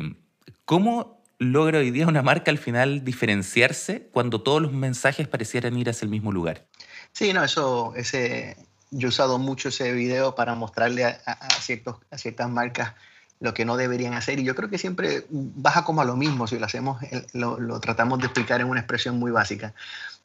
¿Cómo 0.64 1.22
logra 1.38 1.78
hoy 1.78 1.92
día 1.92 2.08
una 2.08 2.22
marca 2.22 2.50
al 2.50 2.58
final 2.58 3.04
diferenciarse 3.04 4.08
cuando 4.10 4.40
todos 4.42 4.60
los 4.60 4.72
mensajes 4.72 5.28
parecieran 5.28 5.76
ir 5.78 5.88
hacia 5.88 6.06
el 6.06 6.10
mismo 6.10 6.32
lugar? 6.32 6.66
Sí, 7.12 7.32
no, 7.32 7.44
eso, 7.44 7.94
ese, 7.94 8.56
yo 8.90 9.06
he 9.06 9.10
usado 9.10 9.38
mucho 9.38 9.68
ese 9.68 9.92
video 9.92 10.34
para 10.34 10.54
mostrarle 10.54 11.04
a, 11.04 11.50
ciertos, 11.60 11.98
a 12.10 12.18
ciertas 12.18 12.50
marcas 12.50 12.94
lo 13.40 13.54
que 13.54 13.64
no 13.64 13.76
deberían 13.76 14.14
hacer. 14.14 14.38
Y 14.38 14.44
yo 14.44 14.54
creo 14.54 14.70
que 14.70 14.78
siempre 14.78 15.26
baja 15.30 15.84
como 15.84 16.00
a 16.00 16.04
lo 16.04 16.16
mismo 16.16 16.46
si 16.46 16.58
lo 16.58 16.66
hacemos, 16.66 17.00
lo, 17.32 17.80
tratamos 17.80 18.18
de 18.18 18.26
explicar 18.26 18.60
en 18.60 18.68
una 18.68 18.80
expresión 18.80 19.18
muy 19.18 19.30
básica. 19.30 19.74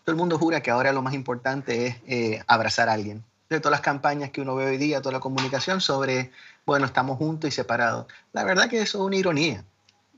Todo 0.04 0.14
el 0.14 0.18
mundo 0.18 0.38
jura 0.38 0.62
que 0.62 0.72
ahora 0.72 0.94
lo 0.94 1.02
más 1.02 1.14
importante 1.14 1.88
es 1.88 1.96
eh, 2.08 2.44
abrazar 2.48 2.90
a 2.90 2.94
alguien. 2.94 3.24
De 3.50 3.60
todas 3.60 3.72
las 3.72 3.82
campañas 3.82 4.32
que 4.32 4.42
uno 4.42 4.56
ve 4.56 4.66
hoy 4.66 4.78
día, 4.78 5.02
toda 5.02 5.14
la 5.14 5.20
comunicación 5.20 5.82
sobre, 5.82 6.32
bueno, 6.66 6.86
estamos 6.86 7.18
juntos 7.18 7.50
y 7.50 7.52
separados. 7.52 8.08
La 8.32 8.46
verdad 8.46 8.70
que 8.70 8.82
eso 8.82 9.00
es 9.00 9.04
una 9.04 9.18
ironía, 9.18 9.66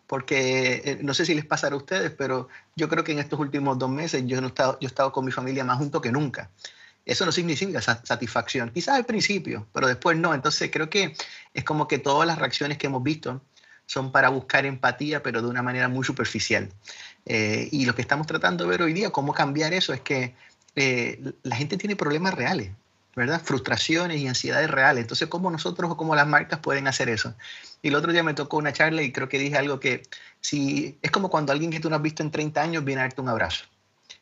porque 0.05 0.83
eh, 0.85 0.99
no 1.01 1.15
sé 1.15 1.25
si 1.25 1.33
les 1.33 1.43
pasará 1.43 1.73
a 1.73 1.79
ustedes, 1.79 2.11
pero 2.11 2.47
yo 2.75 2.87
creo 2.89 3.03
que 3.03 3.11
en 3.11 3.19
estos 3.19 3.39
últimos 3.39 3.79
dos 3.79 3.89
meses 3.89 4.23
yo, 4.27 4.39
he 4.39 4.45
estado, 4.45 4.77
yo 4.79 4.85
he 4.85 4.89
estado 4.89 5.11
con 5.11 5.25
mi 5.25 5.31
familia 5.31 5.63
más 5.63 5.79
junto 5.79 5.99
que 5.99 6.11
nunca 6.11 6.51
eso 7.05 7.25
no 7.25 7.31
significa 7.31 7.81
satisfacción. 7.81 8.71
Quizás 8.71 8.95
al 8.95 9.05
principio, 9.05 9.67
pero 9.73 9.87
después 9.87 10.17
no. 10.17 10.33
Entonces 10.33 10.69
creo 10.71 10.89
que 10.89 11.15
es 11.53 11.63
como 11.63 11.87
que 11.87 11.99
todas 11.99 12.25
las 12.27 12.37
reacciones 12.37 12.77
que 12.77 12.87
hemos 12.87 13.03
visto 13.03 13.41
son 13.85 14.11
para 14.11 14.29
buscar 14.29 14.65
empatía, 14.65 15.21
pero 15.21 15.41
de 15.41 15.49
una 15.49 15.61
manera 15.61 15.89
muy 15.89 16.05
superficial. 16.05 16.69
Eh, 17.25 17.67
y 17.71 17.85
lo 17.85 17.95
que 17.95 18.01
estamos 18.01 18.27
tratando 18.27 18.63
de 18.63 18.69
ver 18.69 18.81
hoy 18.81 18.93
día, 18.93 19.09
cómo 19.09 19.33
cambiar 19.33 19.73
eso, 19.73 19.93
es 19.93 20.01
que 20.01 20.35
eh, 20.75 21.33
la 21.43 21.55
gente 21.55 21.77
tiene 21.77 21.95
problemas 21.95 22.33
reales, 22.33 22.71
¿verdad? 23.15 23.41
Frustraciones 23.43 24.19
y 24.19 24.27
ansiedades 24.27 24.69
reales. 24.69 25.01
Entonces, 25.01 25.27
¿cómo 25.27 25.51
nosotros 25.51 25.91
o 25.91 25.97
cómo 25.97 26.15
las 26.15 26.27
marcas 26.27 26.59
pueden 26.59 26.87
hacer 26.87 27.09
eso? 27.09 27.35
Y 27.81 27.89
el 27.89 27.95
otro 27.95 28.13
día 28.13 28.23
me 28.23 28.33
tocó 28.33 28.57
una 28.57 28.71
charla 28.71 29.01
y 29.01 29.11
creo 29.11 29.27
que 29.27 29.37
dije 29.37 29.57
algo 29.57 29.79
que 29.79 30.03
si 30.39 30.97
es 31.01 31.11
como 31.11 31.29
cuando 31.29 31.51
alguien 31.51 31.71
que 31.71 31.79
tú 31.81 31.89
no 31.89 31.97
has 31.97 32.01
visto 32.01 32.23
en 32.23 32.31
30 32.31 32.61
años 32.61 32.85
viene 32.85 33.01
a 33.01 33.03
darte 33.05 33.21
un 33.21 33.29
abrazo. 33.29 33.65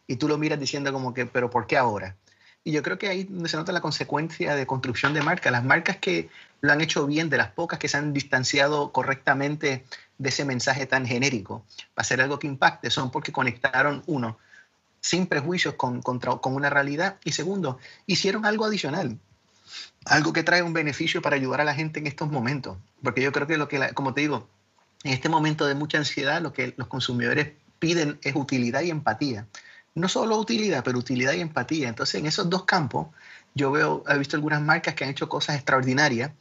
Y 0.08 0.16
tú 0.16 0.28
lo 0.28 0.38
miras 0.38 0.60
diciendo 0.60 0.92
como 0.92 1.14
que, 1.14 1.26
pero 1.28 1.50
¿por 1.50 1.68
qué 1.68 1.78
ahora? 1.78 2.16
Y 2.64 2.72
yo 2.74 2.84
creo 2.84 2.98
que 2.98 3.08
ahí 3.08 3.30
se 3.46 3.58
nota 3.58 3.72
la 3.72 3.82
consecuencia 3.82 4.56
de 4.56 4.68
construcción 4.68 5.14
de 5.14 5.22
marca. 5.22 5.50
Las 5.50 5.64
marcas 5.64 5.98
que 5.98 6.30
lo 6.62 6.72
han 6.72 6.82
hecho 6.82 7.08
bien, 7.08 7.30
de 7.30 7.38
las 7.38 7.52
pocas 7.52 7.80
que 7.80 7.88
se 7.88 7.98
han 7.98 8.14
distanciado 8.14 8.92
correctamente 8.92 9.86
de 10.18 10.30
ese 10.30 10.46
mensaje 10.46 10.86
tan 10.86 11.06
genérico, 11.06 11.66
para 11.96 12.04
hacer 12.04 12.22
algo 12.22 12.38
que 12.38 12.48
impacte, 12.48 12.92
son 12.92 13.10
porque 13.10 13.32
conectaron, 13.32 14.04
uno, 14.06 14.38
sin 15.00 15.26
prejuicios 15.26 15.74
con, 15.74 16.02
con 16.04 16.54
una 16.54 16.70
realidad, 16.70 17.18
y 17.24 17.32
segundo, 17.32 17.80
hicieron 18.06 18.46
algo 18.46 18.66
adicional 18.66 19.18
algo 20.06 20.34
que 20.34 20.44
trae 20.44 20.64
un 20.64 20.74
beneficio 20.74 21.22
para 21.22 21.36
ayudar 21.36 21.62
a 21.62 21.64
la 21.64 21.74
gente 21.74 22.00
en 22.00 22.08
estos 22.08 22.30
momentos. 22.32 22.78
Porque 23.04 23.22
yo 23.22 23.32
creo 23.32 23.48
que 23.48 23.58
lo 23.58 23.68
que, 23.68 23.94
como 23.94 24.14
te 24.14 24.22
digo, 24.22 24.48
en 25.04 25.14
este 25.14 25.30
momento 25.30 25.66
de 25.66 25.76
mucha 25.76 25.98
ansiedad, 25.98 26.42
lo 26.42 26.54
que 26.54 26.74
los 26.78 26.88
consumidores 26.88 27.54
piden 27.80 28.20
es 28.22 28.36
utilidad 28.36 28.82
y 28.82 28.90
empatía. 28.90 29.48
No 29.94 30.08
solo 30.08 30.38
utilidad, 30.38 30.84
pero 30.84 31.00
utilidad 31.00 31.34
y 31.34 31.42
empatía. 31.42 31.90
Entonces, 31.90 32.16
en 32.16 32.26
esos 32.26 32.50
dos 32.50 32.66
campos, 32.66 33.08
yo 33.54 33.72
veo, 33.72 34.04
he 34.08 34.18
visto 34.18 34.38
algunas 34.38 34.62
marcas 34.62 34.96
que 34.96 35.04
han 35.04 35.10
hecho 35.10 35.28
cosas 35.28 35.56
extraordinarias 35.56 36.32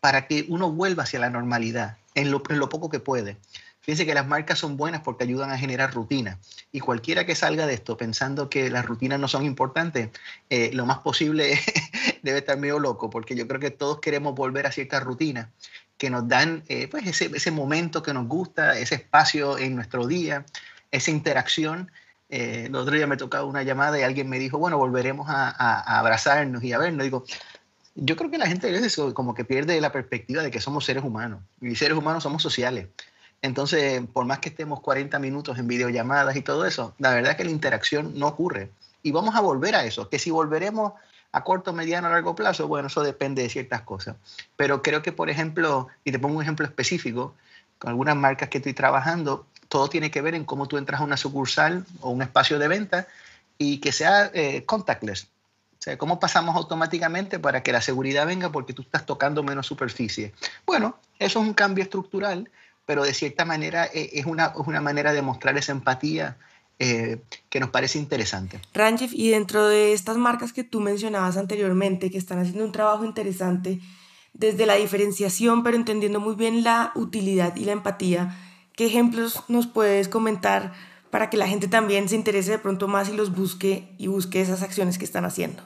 para 0.00 0.26
que 0.26 0.46
uno 0.48 0.70
vuelva 0.70 1.02
hacia 1.02 1.18
la 1.18 1.30
normalidad 1.30 1.98
en 2.14 2.30
lo, 2.30 2.42
poco 2.42 2.88
que 2.88 3.00
puede. 3.00 3.36
Fíjense 3.80 4.06
que 4.06 4.14
las 4.14 4.26
marcas 4.26 4.58
son 4.58 4.76
buenas 4.76 5.02
porque 5.02 5.24
ayudan 5.24 5.50
a 5.50 5.58
generar 5.58 5.94
rutina. 5.94 6.40
Y 6.72 6.80
cualquiera 6.80 7.24
que 7.24 7.36
salga 7.36 7.66
de 7.66 7.74
esto 7.74 7.96
pensando 7.96 8.48
que 8.48 8.70
las 8.70 8.84
rutinas 8.84 9.20
no 9.20 9.28
son 9.28 9.44
importantes, 9.44 10.10
eh, 10.50 10.70
lo 10.72 10.86
más 10.86 10.98
posible 10.98 11.60
debe 12.22 12.38
estar 12.38 12.58
medio 12.58 12.78
loco, 12.78 13.10
porque 13.10 13.36
yo 13.36 13.46
creo 13.46 13.60
que 13.60 13.70
todos 13.70 14.00
queremos 14.00 14.34
volver 14.34 14.66
a 14.66 14.72
ciertas 14.72 15.02
rutinas 15.04 15.48
que 15.98 16.10
nos 16.10 16.26
dan 16.28 16.64
eh, 16.68 16.88
pues 16.88 17.06
ese, 17.06 17.30
ese, 17.34 17.50
momento 17.50 18.02
que 18.02 18.12
nos 18.12 18.26
gusta, 18.26 18.78
ese 18.78 18.96
espacio 18.96 19.56
en 19.56 19.76
nuestro 19.76 20.06
día, 20.06 20.44
esa 20.90 21.10
interacción. 21.10 21.90
Eh, 22.28 22.64
el 22.66 22.74
otro 22.74 22.94
día 22.94 23.06
me 23.06 23.16
tocaba 23.16 23.44
una 23.44 23.62
llamada 23.62 23.98
y 23.98 24.02
alguien 24.02 24.28
me 24.28 24.38
dijo, 24.38 24.58
bueno, 24.58 24.78
volveremos 24.78 25.28
a, 25.28 25.48
a, 25.48 25.98
abrazarnos 25.98 26.62
y 26.64 26.72
a 26.72 26.78
vernos. 26.78 27.04
Digo, 27.04 27.24
yo 27.94 28.16
creo 28.16 28.30
que 28.30 28.38
la 28.38 28.46
gente 28.46 28.68
a 28.68 28.72
veces 28.72 28.96
como 29.14 29.34
que 29.34 29.44
pierde 29.44 29.80
la 29.80 29.92
perspectiva 29.92 30.42
de 30.42 30.50
que 30.50 30.60
somos 30.60 30.84
seres 30.84 31.04
humanos 31.04 31.40
y 31.60 31.74
seres 31.76 31.96
humanos 31.96 32.22
somos 32.22 32.42
sociales. 32.42 32.88
Entonces, 33.42 34.02
por 34.12 34.24
más 34.24 34.38
que 34.40 34.48
estemos 34.48 34.80
40 34.80 35.18
minutos 35.18 35.58
en 35.58 35.68
videollamadas 35.68 36.36
y 36.36 36.42
todo 36.42 36.66
eso, 36.66 36.94
la 36.98 37.10
verdad 37.10 37.32
es 37.32 37.36
que 37.36 37.44
la 37.44 37.50
interacción 37.50 38.18
no 38.18 38.28
ocurre. 38.28 38.70
Y 39.02 39.12
vamos 39.12 39.34
a 39.36 39.40
volver 39.40 39.76
a 39.76 39.84
eso, 39.84 40.08
que 40.08 40.18
si 40.18 40.30
volveremos 40.30 40.94
a 41.32 41.44
corto, 41.44 41.72
mediano, 41.72 42.08
a 42.08 42.10
largo 42.10 42.34
plazo, 42.34 42.66
bueno, 42.66 42.88
eso 42.88 43.02
depende 43.02 43.42
de 43.42 43.48
ciertas 43.48 43.82
cosas. 43.82 44.16
Pero 44.56 44.82
creo 44.82 45.02
que, 45.02 45.12
por 45.12 45.30
ejemplo, 45.30 45.88
y 46.02 46.12
te 46.12 46.18
pongo 46.18 46.36
un 46.36 46.42
ejemplo 46.42 46.64
específico, 46.64 47.34
con 47.78 47.90
algunas 47.90 48.16
marcas 48.16 48.48
que 48.48 48.58
estoy 48.58 48.72
trabajando, 48.72 49.46
todo 49.68 49.88
tiene 49.88 50.10
que 50.10 50.22
ver 50.22 50.34
en 50.34 50.44
cómo 50.44 50.66
tú 50.66 50.76
entras 50.76 51.00
a 51.00 51.04
una 51.04 51.16
sucursal 51.16 51.84
o 52.00 52.10
un 52.10 52.22
espacio 52.22 52.58
de 52.58 52.68
venta 52.68 53.06
y 53.58 53.78
que 53.78 53.92
sea 53.92 54.30
eh, 54.34 54.64
contactless. 54.64 55.24
O 55.24 55.82
sea, 55.86 55.98
cómo 55.98 56.18
pasamos 56.18 56.56
automáticamente 56.56 57.38
para 57.38 57.62
que 57.62 57.72
la 57.72 57.80
seguridad 57.80 58.26
venga 58.26 58.50
porque 58.50 58.72
tú 58.72 58.82
estás 58.82 59.06
tocando 59.06 59.42
menos 59.42 59.66
superficie. 59.66 60.32
Bueno, 60.64 60.98
eso 61.18 61.40
es 61.40 61.46
un 61.46 61.54
cambio 61.54 61.84
estructural 61.84 62.50
pero 62.86 63.02
de 63.02 63.12
cierta 63.12 63.44
manera 63.44 63.84
eh, 63.92 64.10
es 64.14 64.24
una, 64.24 64.52
una 64.56 64.80
manera 64.80 65.12
de 65.12 65.20
mostrar 65.20 65.58
esa 65.58 65.72
empatía 65.72 66.38
eh, 66.78 67.18
que 67.50 67.60
nos 67.60 67.70
parece 67.70 67.98
interesante. 67.98 68.60
Ranjif, 68.72 69.12
y 69.12 69.30
dentro 69.30 69.66
de 69.66 69.92
estas 69.92 70.16
marcas 70.16 70.52
que 70.52 70.64
tú 70.64 70.80
mencionabas 70.80 71.36
anteriormente, 71.36 72.10
que 72.10 72.18
están 72.18 72.38
haciendo 72.38 72.64
un 72.64 72.72
trabajo 72.72 73.04
interesante 73.04 73.80
desde 74.32 74.66
la 74.66 74.74
diferenciación, 74.74 75.62
pero 75.62 75.76
entendiendo 75.76 76.20
muy 76.20 76.36
bien 76.36 76.62
la 76.62 76.92
utilidad 76.94 77.56
y 77.56 77.64
la 77.64 77.72
empatía, 77.72 78.36
¿qué 78.76 78.86
ejemplos 78.86 79.42
nos 79.48 79.66
puedes 79.66 80.08
comentar 80.08 80.72
para 81.10 81.28
que 81.28 81.36
la 81.36 81.48
gente 81.48 81.66
también 81.66 82.08
se 82.08 82.14
interese 82.14 82.52
de 82.52 82.58
pronto 82.58 82.86
más 82.86 83.08
y 83.08 83.16
los 83.16 83.34
busque 83.34 83.92
y 83.98 84.06
busque 84.06 84.40
esas 84.40 84.62
acciones 84.62 84.98
que 84.98 85.04
están 85.04 85.24
haciendo? 85.24 85.62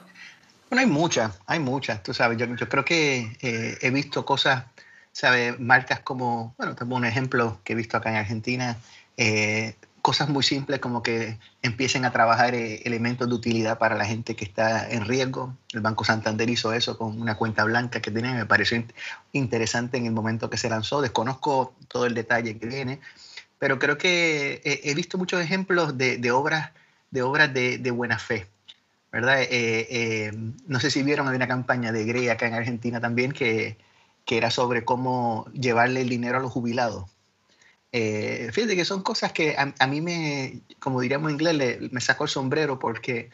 Bueno, 0.69 0.81
hay 0.81 0.87
muchas, 0.87 1.39
hay 1.45 1.59
muchas, 1.59 2.01
tú 2.01 2.13
sabes, 2.13 2.37
yo, 2.37 2.47
creo 2.69 2.85
que 2.85 3.37
eh, 3.41 3.77
he 3.81 3.91
visto 3.91 4.25
cosas 4.25 4.63
¿sabe? 5.11 5.57
Marcas 5.57 5.99
como, 5.99 6.55
bueno, 6.57 6.75
tengo 6.75 6.95
un 6.95 7.05
ejemplo 7.05 7.59
que 7.63 7.73
he 7.73 7.75
visto 7.75 7.97
acá 7.97 8.09
en 8.11 8.17
Argentina, 8.17 8.77
eh, 9.17 9.75
cosas 10.01 10.29
muy 10.29 10.43
simples 10.43 10.79
como 10.79 11.03
que 11.03 11.37
empiecen 11.61 12.05
a 12.05 12.11
trabajar 12.11 12.55
eh, 12.55 12.81
elementos 12.85 13.27
de 13.27 13.35
utilidad 13.35 13.77
para 13.77 13.95
la 13.95 14.05
gente 14.05 14.35
que 14.35 14.45
está 14.45 14.89
en 14.89 15.05
riesgo. 15.05 15.55
El 15.73 15.81
Banco 15.81 16.03
Santander 16.03 16.49
hizo 16.49 16.73
eso 16.73 16.97
con 16.97 17.21
una 17.21 17.35
cuenta 17.35 17.63
blanca 17.63 18.01
que 18.01 18.11
tenía, 18.11 18.33
me 18.33 18.45
pareció 18.45 18.83
interesante 19.31 19.97
en 19.97 20.05
el 20.05 20.11
momento 20.11 20.49
que 20.49 20.57
se 20.57 20.69
lanzó. 20.69 21.01
Desconozco 21.01 21.73
todo 21.87 22.05
el 22.05 22.13
detalle 22.13 22.57
que 22.57 22.65
viene, 22.65 22.99
pero 23.59 23.79
creo 23.79 23.97
que 23.97 24.61
he 24.63 24.93
visto 24.95 25.17
muchos 25.17 25.41
ejemplos 25.41 25.97
de, 25.97 26.31
obras, 26.31 26.71
de, 27.11 27.21
obras 27.21 27.53
de, 27.53 27.91
buena 27.91 28.17
fe. 28.17 28.47
¿verdad? 29.11 29.37
Eh, 29.41 30.31
no 30.67 30.79
sé 30.79 30.89
si 30.89 31.03
vieron, 31.03 31.27
hay 31.27 31.35
una 31.35 31.47
campaña 31.47 31.91
de 31.91 32.05
Grey 32.05 32.29
acá 32.29 32.47
en 32.47 32.53
Argentina 32.53 33.01
también 33.01 33.33
que, 33.33 33.77
que 34.25 34.37
era 34.37 34.51
sobre 34.51 34.85
cómo 34.85 35.45
llevarle 35.53 36.01
el 36.01 36.09
dinero 36.09 36.37
a 36.37 36.41
los 36.41 36.51
jubilados. 36.51 37.09
Eh, 37.91 38.49
fíjate 38.53 38.75
que 38.75 38.85
son 38.85 39.01
cosas 39.01 39.33
que 39.33 39.55
a, 39.57 39.87
mí 39.87 40.01
me, 40.01 40.61
como 40.79 41.01
diríamos 41.01 41.29
en 41.29 41.35
inglés, 41.35 41.91
me 41.91 42.01
sacó 42.01 42.23
el 42.23 42.29
sombrero 42.29 42.79
porque 42.79 43.29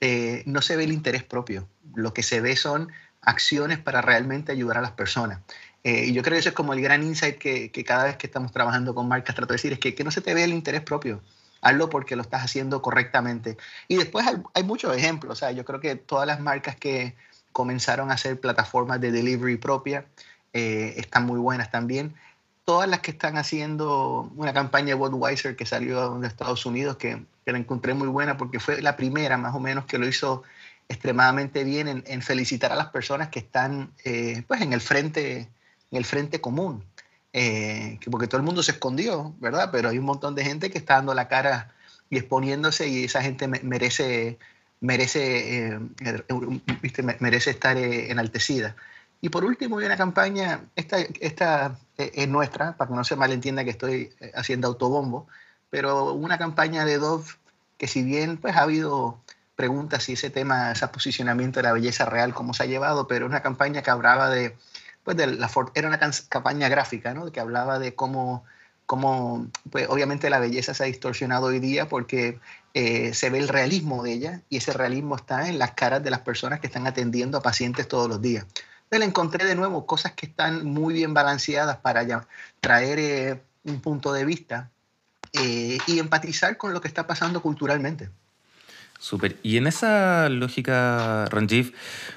eh, 0.00 0.42
no 0.46 0.62
se 0.62 0.76
ve 0.76 0.84
el 0.84 0.92
interés 0.92 1.24
propio. 1.24 1.68
Lo 1.94 2.14
que 2.14 2.22
se 2.22 2.40
ve 2.40 2.56
son 2.56 2.92
acciones 3.22 3.78
para 3.78 4.02
realmente 4.02 4.52
ayudar 4.52 4.78
a 4.78 4.82
las 4.82 4.92
personas. 4.92 5.40
Eh, 5.84 6.06
y 6.06 6.12
yo 6.12 6.22
creo 6.22 6.34
que 6.34 6.40
eso 6.40 6.48
es 6.50 6.54
como 6.54 6.72
el 6.72 6.80
gran 6.80 7.02
insight 7.02 7.38
que, 7.38 7.70
que, 7.70 7.84
cada 7.84 8.04
vez 8.04 8.16
que 8.16 8.26
estamos 8.26 8.52
trabajando 8.52 8.94
con 8.94 9.08
marcas 9.08 9.34
trato 9.34 9.52
de 9.52 9.56
decir, 9.56 9.72
es 9.72 9.78
que, 9.78 9.94
que 9.94 10.04
no 10.04 10.10
se 10.10 10.20
te 10.20 10.34
ve 10.34 10.44
el 10.44 10.52
interés 10.52 10.82
propio. 10.82 11.20
Hazlo 11.60 11.88
porque 11.90 12.16
lo 12.16 12.22
estás 12.22 12.44
haciendo 12.44 12.82
correctamente. 12.82 13.56
Y 13.88 13.96
después 13.96 14.26
hay, 14.26 14.36
hay 14.54 14.62
muchos 14.62 14.96
ejemplos. 14.96 15.32
O 15.32 15.36
sea, 15.36 15.52
yo 15.52 15.64
creo 15.64 15.80
que 15.80 15.96
todas 15.96 16.26
las 16.26 16.40
marcas 16.40 16.76
que, 16.76 17.14
comenzaron 17.56 18.10
a 18.10 18.14
hacer 18.14 18.38
plataformas 18.38 19.00
de 19.00 19.10
delivery 19.10 19.56
propia, 19.56 20.04
eh, 20.52 20.92
están 20.98 21.24
muy 21.24 21.38
buenas 21.38 21.70
también. 21.70 22.14
Todas 22.66 22.86
las 22.86 23.00
que 23.00 23.12
están 23.12 23.38
haciendo 23.38 24.30
una 24.36 24.52
campaña 24.52 24.88
de 24.88 24.94
Budweiser 24.94 25.56
que 25.56 25.64
salió 25.64 26.18
de 26.18 26.26
Estados 26.26 26.66
Unidos, 26.66 26.96
que, 26.96 27.22
que, 27.44 27.52
la 27.52 27.58
encontré 27.58 27.94
muy 27.94 28.08
buena 28.08 28.36
porque 28.36 28.60
fue 28.60 28.82
la 28.82 28.96
primera 28.96 29.38
más 29.38 29.54
o 29.54 29.60
menos 29.60 29.86
que 29.86 29.96
lo 29.96 30.06
hizo 30.06 30.42
extremadamente 30.88 31.64
bien 31.64 32.04
en, 32.04 32.22
felicitar 32.22 32.72
a 32.72 32.76
las 32.76 32.88
personas 32.88 33.28
que 33.28 33.38
están 33.38 33.90
eh, 34.04 34.42
pues 34.46 34.60
en 34.60 34.74
el 34.74 34.82
frente, 34.82 35.48
en 35.90 35.96
el 35.96 36.04
frente 36.04 36.42
común. 36.42 36.84
Eh, 37.32 37.98
porque 38.10 38.26
todo 38.26 38.38
el 38.38 38.44
mundo 38.44 38.62
se 38.62 38.72
escondió, 38.72 39.34
¿verdad? 39.40 39.70
Pero 39.72 39.88
hay 39.88 39.98
un 39.98 40.04
montón 40.04 40.34
de 40.34 40.44
gente 40.44 40.70
que 40.70 40.78
está 40.78 40.94
dando 40.94 41.14
la 41.14 41.28
cara 41.28 41.72
y 42.10 42.18
exponiéndose 42.18 42.88
y 42.88 43.04
esa 43.04 43.22
gente 43.22 43.48
merece 43.48 44.38
merece, 44.80 45.68
eh, 45.68 45.80
er, 46.00 46.24
merece 47.20 47.50
estar 47.50 47.76
eh, 47.76 48.10
enaltecida. 48.10 48.76
Y 49.20 49.28
por 49.28 49.44
último, 49.44 49.78
hay 49.78 49.86
una 49.86 49.96
campaña, 49.96 50.60
esta, 50.76 50.98
esta 51.20 51.78
eh, 51.98 52.12
es 52.14 52.28
nuestra, 52.28 52.76
para 52.76 52.88
que 52.88 52.94
no 52.94 53.04
se 53.04 53.16
malentienda 53.16 53.64
que 53.64 53.70
estoy 53.70 54.12
haciendo 54.34 54.68
autobombo, 54.68 55.26
pero 55.70 56.12
una 56.12 56.38
campaña 56.38 56.84
de 56.84 56.98
Dove 56.98 57.26
que 57.78 57.88
si 57.88 58.02
bien 58.02 58.38
pues 58.38 58.56
ha 58.56 58.62
habido 58.62 59.20
preguntas 59.54 60.04
si 60.04 60.14
ese 60.14 60.30
tema, 60.30 60.72
ese 60.72 60.86
posicionamiento 60.88 61.58
de 61.58 61.64
la 61.64 61.72
belleza 61.72 62.04
real, 62.04 62.34
cómo 62.34 62.54
se 62.54 62.62
ha 62.62 62.66
llevado, 62.66 63.06
pero 63.06 63.26
una 63.26 63.42
campaña 63.42 63.82
que 63.82 63.90
hablaba 63.90 64.30
de, 64.30 64.56
pues 65.02 65.16
de 65.16 65.26
la, 65.26 65.50
era 65.74 65.88
una 65.88 65.98
campaña 65.98 66.68
gráfica, 66.68 67.14
¿no? 67.14 67.30
Que 67.32 67.40
hablaba 67.40 67.78
de 67.78 67.94
cómo 67.94 68.44
como 68.86 69.48
pues, 69.70 69.88
obviamente 69.88 70.30
la 70.30 70.38
belleza 70.38 70.72
se 70.72 70.84
ha 70.84 70.86
distorsionado 70.86 71.46
hoy 71.46 71.58
día 71.58 71.88
porque 71.88 72.38
eh, 72.72 73.12
se 73.14 73.30
ve 73.30 73.38
el 73.38 73.48
realismo 73.48 74.02
de 74.02 74.12
ella 74.12 74.42
y 74.48 74.58
ese 74.58 74.72
realismo 74.72 75.16
está 75.16 75.48
en 75.48 75.58
las 75.58 75.72
caras 75.72 76.04
de 76.04 76.10
las 76.10 76.20
personas 76.20 76.60
que 76.60 76.68
están 76.68 76.86
atendiendo 76.86 77.38
a 77.38 77.42
pacientes 77.42 77.88
todos 77.88 78.08
los 78.08 78.22
días. 78.22 78.46
Entonces 78.90 79.08
encontré 79.08 79.44
de 79.44 79.54
nuevo 79.54 79.86
cosas 79.86 80.12
que 80.12 80.26
están 80.26 80.64
muy 80.64 80.94
bien 80.94 81.12
balanceadas 81.12 81.78
para 81.78 82.02
ya 82.04 82.26
traer 82.60 82.98
eh, 82.98 83.42
un 83.64 83.80
punto 83.80 84.12
de 84.12 84.24
vista 84.24 84.70
eh, 85.32 85.78
y 85.86 85.98
empatizar 85.98 86.56
con 86.56 86.72
lo 86.72 86.80
que 86.80 86.88
está 86.88 87.06
pasando 87.06 87.42
culturalmente. 87.42 88.10
Súper. 88.98 89.36
Y 89.42 89.56
en 89.56 89.66
esa 89.66 90.28
lógica, 90.28 91.26
Ranjiv, 91.26 91.74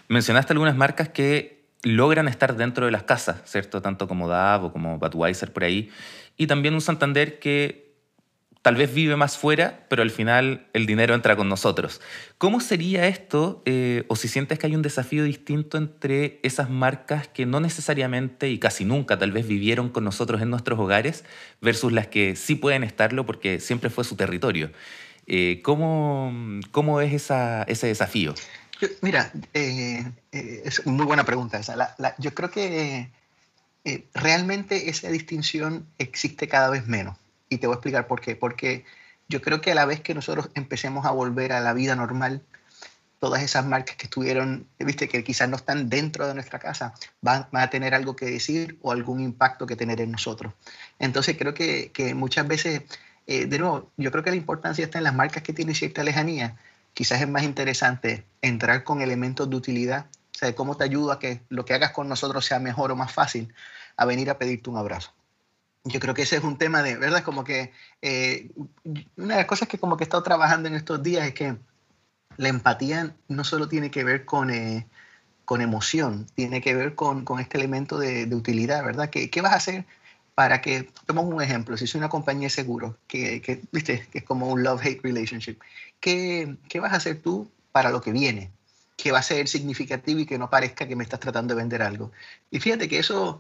mencionaste 0.07 0.53
algunas 0.53 0.75
marcas 0.75 1.09
que 1.09 1.65
logran 1.81 2.27
estar 2.27 2.55
dentro 2.55 2.85
de 2.85 2.91
las 2.91 3.03
casas, 3.03 3.41
¿cierto? 3.45 3.81
Tanto 3.81 4.07
como 4.07 4.27
DAV 4.27 4.65
o 4.65 4.71
como 4.71 4.97
Budweiser 4.97 5.51
por 5.51 5.63
ahí 5.63 5.91
y 6.37 6.47
también 6.47 6.73
un 6.73 6.81
Santander 6.81 7.39
que 7.39 7.88
tal 8.61 8.75
vez 8.75 8.93
vive 8.93 9.15
más 9.15 9.37
fuera, 9.37 9.85
pero 9.89 10.01
al 10.01 10.11
final 10.11 10.67
el 10.73 10.85
dinero 10.85 11.15
entra 11.15 11.35
con 11.35 11.49
nosotros. 11.49 12.01
¿Cómo 12.37 12.59
sería 12.59 13.07
esto, 13.07 13.61
eh, 13.65 14.03
o 14.07 14.15
si 14.15 14.27
sientes 14.27 14.59
que 14.59 14.67
hay 14.67 14.75
un 14.75 14.81
desafío 14.81 15.23
distinto 15.23 15.77
entre 15.77 16.39
esas 16.43 16.69
marcas 16.69 17.27
que 17.27 17.45
no 17.45 17.59
necesariamente 17.59 18.49
y 18.49 18.59
casi 18.59 18.85
nunca 18.85 19.17
tal 19.17 19.31
vez 19.31 19.47
vivieron 19.47 19.89
con 19.89 20.03
nosotros 20.03 20.41
en 20.41 20.49
nuestros 20.49 20.79
hogares, 20.79 21.23
versus 21.61 21.91
las 21.91 22.07
que 22.07 22.35
sí 22.35 22.55
pueden 22.55 22.83
estarlo 22.83 23.25
porque 23.25 23.59
siempre 23.59 23.89
fue 23.89 24.03
su 24.03 24.15
territorio? 24.15 24.71
Eh, 25.27 25.61
¿cómo, 25.63 26.59
¿cómo, 26.71 27.01
es 27.01 27.13
ese 27.13 27.87
desafío? 27.87 28.33
mira, 29.01 29.31
eh, 29.53 30.03
es 30.31 30.85
muy 30.85 31.05
buena 31.05 31.25
pregunta 31.25 31.59
yo 32.17 32.33
creo 32.33 32.49
que 32.49 33.11
eh, 33.85 34.07
realmente 34.13 34.89
esa 34.89 35.09
distinción 35.09 35.87
existe 35.97 36.47
cada 36.47 36.69
vez 36.69 36.87
menos. 36.87 37.17
Y 37.49 37.57
te 37.57 37.67
voy 37.67 37.73
a 37.73 37.77
explicar 37.77 38.07
por 38.07 38.21
qué. 38.21 38.35
Porque 38.35 38.85
yo 39.27 39.41
creo 39.41 39.61
que 39.61 39.71
a 39.71 39.75
la 39.75 39.85
vez 39.85 40.01
que 40.01 40.13
nosotros 40.13 40.49
empecemos 40.55 41.05
a 41.05 41.11
volver 41.11 41.51
a 41.51 41.59
la 41.59 41.73
vida 41.73 41.95
normal, 41.95 42.43
todas 43.19 43.43
esas 43.43 43.65
marcas 43.65 43.95
que 43.97 44.05
estuvieron, 44.05 44.67
viste, 44.79 45.07
que 45.07 45.23
quizás 45.23 45.49
no 45.49 45.57
están 45.57 45.89
dentro 45.89 46.27
de 46.27 46.33
nuestra 46.33 46.57
casa, 46.57 46.93
van, 47.21 47.47
a 47.51 47.69
tener 47.69 47.93
algo 47.93 48.15
que 48.15 48.25
decir 48.25 48.79
o 48.81 48.91
algún 48.91 49.19
impacto 49.19 49.67
que 49.67 49.75
tener 49.75 50.01
en 50.01 50.11
nosotros. 50.11 50.53
Entonces 50.99 51.37
creo 51.37 51.53
que, 51.53 51.91
que 51.91 52.15
muchas 52.15 52.47
veces, 52.47 52.81
eh, 53.27 53.45
de 53.45 53.59
nuevo, 53.59 53.91
yo 53.97 54.11
creo 54.11 54.23
que 54.23 54.31
la 54.31 54.37
importancia 54.37 54.85
está 54.85 54.97
en 54.97 55.03
las 55.03 55.13
marcas 55.13 55.43
que 55.43 55.53
tienen 55.53 55.75
cierta 55.75 56.03
lejanía. 56.03 56.57
Quizás 56.93 57.21
es 57.21 57.27
más 57.27 57.43
interesante 57.43 58.25
entrar 58.41 58.83
con 58.83 59.01
elementos 59.01 59.49
de 59.49 59.55
utilidad, 59.55 60.05
o 60.35 60.39
sea, 60.39 60.55
cómo 60.55 60.77
te 60.77 60.85
ayuda 60.85 61.15
a 61.15 61.19
que 61.19 61.41
lo 61.49 61.65
que 61.65 61.73
hagas 61.73 61.91
con 61.91 62.07
nosotros 62.07 62.45
sea 62.45 62.59
mejor 62.59 62.91
o 62.91 62.95
más 62.95 63.11
fácil, 63.11 63.53
a 63.97 64.05
venir 64.05 64.29
a 64.29 64.37
pedirte 64.37 64.69
un 64.69 64.77
abrazo 64.77 65.13
yo 65.83 65.99
creo 65.99 66.13
que 66.13 66.23
ese 66.23 66.37
es 66.37 66.43
un 66.43 66.57
tema 66.57 66.83
de, 66.83 66.97
¿verdad? 66.97 67.23
Como 67.23 67.43
que 67.43 67.71
eh, 68.01 68.51
una 69.17 69.35
de 69.35 69.41
las 69.41 69.45
cosas 69.45 69.67
que 69.67 69.77
como 69.77 69.97
que 69.97 70.03
he 70.03 70.05
estado 70.05 70.23
trabajando 70.23 70.67
en 70.67 70.75
estos 70.75 71.01
días 71.01 71.27
es 71.27 71.33
que 71.33 71.57
la 72.37 72.49
empatía 72.49 73.15
no 73.27 73.43
solo 73.43 73.67
tiene 73.67 73.91
que 73.91 74.03
ver 74.03 74.25
con, 74.25 74.49
eh, 74.49 74.87
con 75.45 75.61
emoción, 75.61 76.27
tiene 76.35 76.61
que 76.61 76.75
ver 76.75 76.95
con, 76.95 77.25
con 77.25 77.39
este 77.39 77.57
elemento 77.57 77.97
de, 77.97 78.25
de, 78.25 78.35
utilidad, 78.35 78.83
¿verdad? 78.83 79.09
¿Qué, 79.09 79.29
¿Qué, 79.29 79.41
vas 79.41 79.53
a 79.53 79.57
hacer 79.57 79.85
para 80.35 80.61
que, 80.61 80.89
tomemos 81.05 81.33
un 81.33 81.41
ejemplo, 81.41 81.75
si 81.75 81.87
soy 81.87 81.99
una 81.99 82.09
compañía 82.09 82.47
de 82.47 82.51
seguros, 82.51 82.95
que, 83.07 83.41
que, 83.41 83.61
¿viste? 83.71 84.07
que 84.11 84.19
es 84.19 84.23
como 84.23 84.47
un 84.47 84.63
love-hate 84.63 85.01
relationship, 85.03 85.59
¿qué, 85.99 86.57
¿qué 86.69 86.79
vas 86.79 86.93
a 86.93 86.97
hacer 86.97 87.21
tú 87.21 87.51
para 87.71 87.89
lo 87.89 88.01
que 88.01 88.11
viene? 88.11 88.51
que 88.99 89.11
va 89.13 89.19
a 89.19 89.23
ser 89.23 89.47
significativo 89.47 90.19
y 90.19 90.25
que 90.25 90.37
no 90.37 90.49
parezca 90.49 90.85
que 90.85 90.95
me 90.95 91.03
estás 91.03 91.21
tratando 91.21 91.55
de 91.55 91.61
vender 91.61 91.81
algo. 91.81 92.11
Y 92.51 92.59
fíjate 92.59 92.89
que 92.89 92.99
eso 92.99 93.39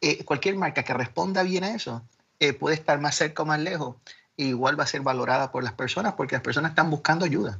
eh, 0.00 0.24
cualquier 0.24 0.56
marca 0.56 0.82
que 0.82 0.94
responda 0.94 1.42
bien 1.42 1.64
a 1.64 1.74
eso 1.74 2.02
eh, 2.40 2.52
puede 2.52 2.76
estar 2.76 3.00
más 3.00 3.16
cerca 3.16 3.42
o 3.42 3.46
más 3.46 3.60
lejos. 3.60 3.96
Igual 4.36 4.78
va 4.78 4.84
a 4.84 4.86
ser 4.86 5.00
valorada 5.00 5.50
por 5.50 5.64
las 5.64 5.72
personas 5.72 6.14
porque 6.14 6.36
las 6.36 6.42
personas 6.42 6.70
están 6.70 6.90
buscando 6.90 7.24
ayuda. 7.24 7.58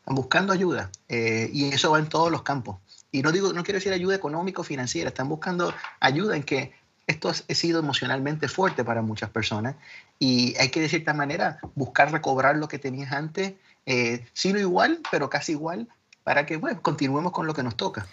Están 0.00 0.16
buscando 0.16 0.52
ayuda. 0.52 0.90
Eh, 1.08 1.50
y 1.52 1.72
eso 1.72 1.92
va 1.92 1.98
en 1.98 2.08
todos 2.08 2.30
los 2.30 2.42
campos. 2.42 2.78
Y 3.12 3.22
no 3.22 3.32
digo, 3.32 3.52
no 3.52 3.62
quiero 3.62 3.78
decir 3.78 3.92
ayuda 3.92 4.16
económico 4.16 4.64
financiera, 4.64 5.08
están 5.08 5.28
buscando 5.28 5.72
ayuda 6.00 6.36
en 6.36 6.42
que 6.42 6.72
esto 7.06 7.30
ha 7.30 7.54
sido 7.54 7.80
emocionalmente 7.80 8.48
fuerte 8.48 8.84
para 8.84 9.00
muchas 9.00 9.30
personas 9.30 9.76
y 10.18 10.54
hay 10.58 10.68
que 10.68 10.80
de 10.80 10.90
cierta 10.90 11.14
manera 11.14 11.58
buscar 11.74 12.12
recobrar 12.12 12.56
lo 12.56 12.68
que 12.68 12.78
tenías 12.78 13.12
antes, 13.12 13.54
eh, 13.86 14.26
si 14.34 14.52
no 14.52 14.58
igual, 14.58 15.00
pero 15.10 15.30
casi 15.30 15.52
igual, 15.52 15.88
para 16.22 16.44
que 16.44 16.58
bueno, 16.58 16.82
continuemos 16.82 17.32
con 17.32 17.46
lo 17.46 17.54
que 17.54 17.62
nos 17.62 17.76
toca. 17.76 18.06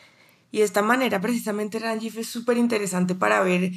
Y 0.56 0.60
de 0.60 0.64
esta 0.64 0.82
manera, 0.82 1.20
precisamente, 1.20 1.80
Ranjif 1.80 2.18
es 2.18 2.30
súper 2.30 2.56
interesante 2.56 3.14
para 3.14 3.42
ver 3.42 3.74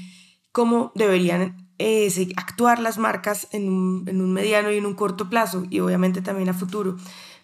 cómo 0.52 0.92
deberían 0.94 1.56
eh, 1.80 2.08
actuar 2.36 2.78
las 2.78 2.98
marcas 2.98 3.48
en 3.50 3.68
un, 3.68 4.08
en 4.08 4.20
un 4.20 4.32
mediano 4.32 4.70
y 4.70 4.76
en 4.76 4.86
un 4.86 4.94
corto 4.94 5.28
plazo, 5.28 5.66
y 5.70 5.80
obviamente 5.80 6.22
también 6.22 6.50
a 6.50 6.54
futuro. 6.54 6.96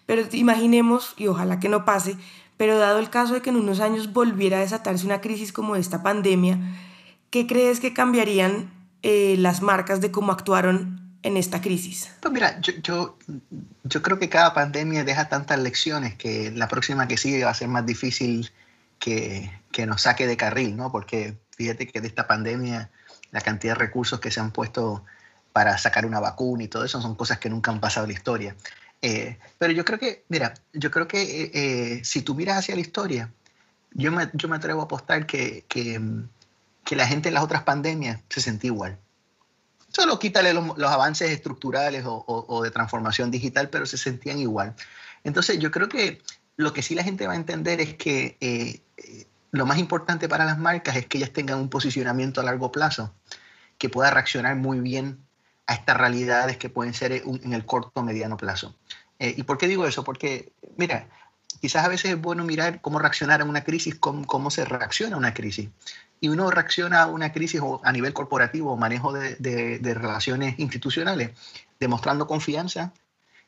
Pero 0.05 0.23
imaginemos, 0.31 1.15
y 1.17 1.27
ojalá 1.27 1.59
que 1.59 1.67
no 1.67 1.83
pase, 1.83 2.15
pero 2.55 2.77
dado 2.77 2.97
el 2.97 3.09
caso 3.09 3.33
de 3.33 3.41
que 3.41 3.49
en 3.49 3.57
unos 3.57 3.81
años 3.81 4.13
volviera 4.13 4.55
a 4.55 4.61
desatarse 4.61 5.05
una 5.05 5.19
crisis 5.19 5.51
como 5.51 5.75
esta 5.75 6.01
pandemia, 6.01 6.57
¿qué 7.29 7.45
crees 7.45 7.81
que 7.81 7.93
cambiarían 7.93 8.71
eh, 9.01 9.35
las 9.37 9.61
marcas 9.61 9.99
de 9.99 10.11
cómo 10.11 10.31
actuaron 10.31 11.11
en 11.23 11.35
esta 11.35 11.59
crisis? 11.59 12.09
Pues 12.21 12.33
mira, 12.33 12.61
yo, 12.61 13.17
yo, 13.83 14.01
creo 14.01 14.17
que 14.17 14.29
cada 14.29 14.53
pandemia 14.53 15.03
deja 15.03 15.27
tantas 15.27 15.59
lecciones 15.59 16.15
que 16.15 16.51
la 16.51 16.69
próxima 16.69 17.09
que 17.09 17.17
sigue 17.17 17.43
va 17.43 17.51
a 17.51 17.53
ser 17.53 17.67
más 17.67 17.85
difícil 17.85 18.49
que, 18.99 19.51
que, 19.71 19.85
nos 19.85 20.01
saque 20.01 20.27
de 20.27 20.37
carril, 20.37 20.75
¿no? 20.75 20.91
Porque 20.91 21.37
fíjate 21.55 21.87
que 21.87 22.01
de 22.01 22.07
esta 22.07 22.27
pandemia, 22.27 22.89
la 23.31 23.41
cantidad 23.41 23.73
de 23.73 23.79
recursos 23.79 24.19
que 24.19 24.31
se 24.31 24.39
han 24.39 24.51
puesto 24.51 25.03
para 25.55 25.77
sacar 25.77 26.05
una 26.05 26.19
vacuna 26.19 26.63
y 26.63 26.67
todo 26.67 26.83
eso 26.83 27.01
son 27.01 27.15
cosas 27.15 27.39
que 27.39 27.49
nunca 27.49 27.71
han 27.71 27.79
pasado 27.79 28.05
en 28.05 28.11
la 28.11 28.17
historia. 28.17 28.55
Eh, 29.01 29.37
pero 29.57 29.71
yo 29.71 29.85
creo 29.85 29.99
que, 29.99 30.25
mira, 30.29 30.53
yo 30.73 30.91
creo 30.91 31.07
que 31.07 31.21
eh, 31.21 31.51
eh, 31.53 32.01
si 32.03 32.21
tú 32.23 32.35
miras 32.35 32.57
hacia 32.57 32.75
la 32.75 32.81
historia, 32.81 33.31
yo 33.91 34.11
me, 34.11 34.29
yo 34.33 34.49
me 34.49 34.57
atrevo 34.57 34.81
a 34.81 34.85
apostar 34.85 35.25
que, 35.25 35.63
que, 35.67 36.01
que, 36.83 36.95
la 36.95 37.07
gente 37.07 37.29
en 37.29 37.35
las 37.35 37.43
otras 37.43 37.63
pandemias 37.63 38.19
se 38.29 38.41
sentía 38.41 38.69
igual. 38.69 38.97
Solo 39.93 40.19
quítale 40.19 40.53
los, 40.53 40.77
los 40.77 40.91
avances 40.91 41.31
estructurales 41.31 42.03
o, 42.05 42.15
o, 42.15 42.45
o, 42.49 42.63
de 42.63 42.71
transformación 42.71 43.31
digital, 43.31 43.69
pero 43.69 43.85
se 43.85 43.97
sentían 43.97 44.39
igual. 44.39 44.75
Entonces 45.23 45.57
yo 45.59 45.71
creo 45.71 45.87
que 45.87 46.21
lo 46.57 46.73
que 46.73 46.81
sí 46.81 46.95
la 46.95 47.03
gente 47.03 47.27
va 47.27 47.33
a 47.33 47.37
entender 47.37 47.81
es 47.81 47.95
que 47.95 48.37
eh, 48.39 48.81
lo 49.51 49.65
más 49.65 49.77
importante 49.77 50.29
para 50.29 50.45
las 50.45 50.57
marcas 50.57 50.95
es 50.95 51.05
que 51.07 51.17
ellas 51.17 51.31
tengan 51.31 51.59
un 51.59 51.69
posicionamiento 51.69 52.41
a 52.41 52.43
largo 52.43 52.71
plazo, 52.71 53.13
que 53.77 53.89
pueda 53.89 54.11
reaccionar 54.11 54.55
muy 54.55 54.79
bien 54.79 55.19
a 55.67 55.73
estas 55.73 55.97
realidades 55.97 56.57
que 56.57 56.69
pueden 56.69 56.93
ser 56.93 57.11
en 57.11 57.53
el 57.53 57.65
corto 57.65 57.91
o 57.95 58.03
mediano 58.03 58.37
plazo. 58.37 58.75
Eh, 59.19 59.33
¿Y 59.37 59.43
por 59.43 59.57
qué 59.57 59.67
digo 59.67 59.87
eso? 59.87 60.03
Porque, 60.03 60.53
mira, 60.77 61.07
quizás 61.59 61.85
a 61.85 61.89
veces 61.89 62.11
es 62.11 62.21
bueno 62.21 62.43
mirar 62.43 62.81
cómo 62.81 62.99
reaccionar 62.99 63.41
a 63.41 63.45
una 63.45 63.63
crisis, 63.63 63.95
cómo, 63.95 64.25
cómo 64.25 64.51
se 64.51 64.65
reacciona 64.65 65.15
a 65.15 65.19
una 65.19 65.33
crisis. 65.33 65.69
Y 66.21 66.29
uno 66.29 66.51
reacciona 66.51 67.03
a 67.03 67.07
una 67.07 67.31
crisis 67.31 67.61
a 67.83 67.91
nivel 67.91 68.13
corporativo 68.13 68.71
o 68.71 68.77
manejo 68.77 69.11
de 69.11 69.93
relaciones 69.95 70.57
institucionales, 70.59 71.31
demostrando 71.79 72.27
confianza 72.27 72.93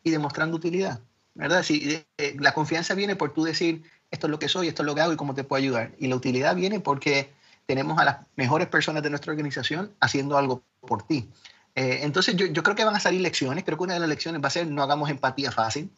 y 0.04 0.10
demostrando 0.12 0.58
utilidad. 0.58 1.00
¿Verdad? 1.38 1.64
Si, 1.64 2.04
eh, 2.18 2.36
la 2.40 2.54
confianza 2.54 2.96
viene 2.96 3.16
por 3.16 3.34
tú 3.34 3.44
decir, 3.44 3.84
esto 4.12 4.28
es 4.28 4.32
lo 4.32 4.40
que 4.40 4.50
soy, 4.50 4.68
esto 4.68 4.82
es 4.82 4.86
lo 4.86 4.96
que 4.96 5.02
hago 5.02 5.14
y 5.14 5.18
cómo 5.18 5.36
te 5.36 5.44
puedo 5.44 5.62
ayudar. 5.62 5.94
Y 6.00 6.08
la 6.08 6.16
utilidad 6.16 6.56
viene 6.56 6.80
porque 6.80 7.32
tenemos 7.68 8.00
a 8.00 8.06
las 8.06 8.18
mejores 8.36 8.68
personas 8.68 9.04
de 9.04 9.10
nuestra 9.10 9.32
organización 9.32 9.94
haciendo 10.00 10.38
algo 10.38 10.64
por 10.82 11.04
ti. 11.04 11.30
Eh, 11.76 12.00
entonces 12.02 12.36
yo, 12.36 12.48
yo, 12.48 12.64
creo 12.64 12.76
que 12.76 12.84
van 12.84 12.96
a 12.96 13.00
salir 13.00 13.22
lecciones, 13.22 13.64
creo 13.64 13.78
que 13.78 13.84
una 13.84 13.94
de 13.94 14.00
las 14.00 14.10
lecciones 14.10 14.42
va 14.42 14.48
a 14.48 14.52
ser 14.52 14.66
no 14.68 14.82
hagamos 14.82 15.10
empatía 15.10 15.52
fácil. 15.52 15.92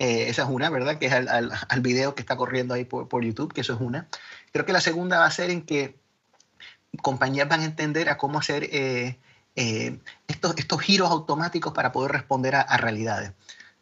Eh, 0.00 0.28
esa 0.28 0.42
es 0.42 0.48
una, 0.48 0.70
¿verdad? 0.70 0.98
Que 0.98 1.06
es 1.06 1.12
al, 1.12 1.28
al, 1.28 1.80
video 1.80 2.16
que 2.16 2.22
está 2.22 2.36
corriendo 2.36 2.74
ahí 2.74 2.84
por, 2.84 3.08
por 3.08 3.22
YouTube, 3.24 3.52
que 3.52 3.60
eso 3.60 3.74
es 3.74 3.80
una. 3.80 4.08
Creo 4.52 4.66
que 4.66 4.72
la 4.72 4.80
segunda 4.80 5.20
va 5.20 5.26
a 5.26 5.30
ser 5.30 5.50
en 5.50 5.62
que 5.62 5.96
compañías 7.00 7.48
van 7.48 7.60
a 7.60 7.64
entender 7.64 8.08
a 8.08 8.18
cómo 8.18 8.40
hacer 8.40 8.64
eh, 8.72 9.18
eh, 9.54 10.00
estos, 10.26 10.54
estos 10.58 10.80
giros 10.80 11.12
automáticos 11.12 11.72
para 11.72 11.92
poder 11.92 12.10
responder 12.10 12.56
a 12.56 12.76
realidades. 12.76 13.32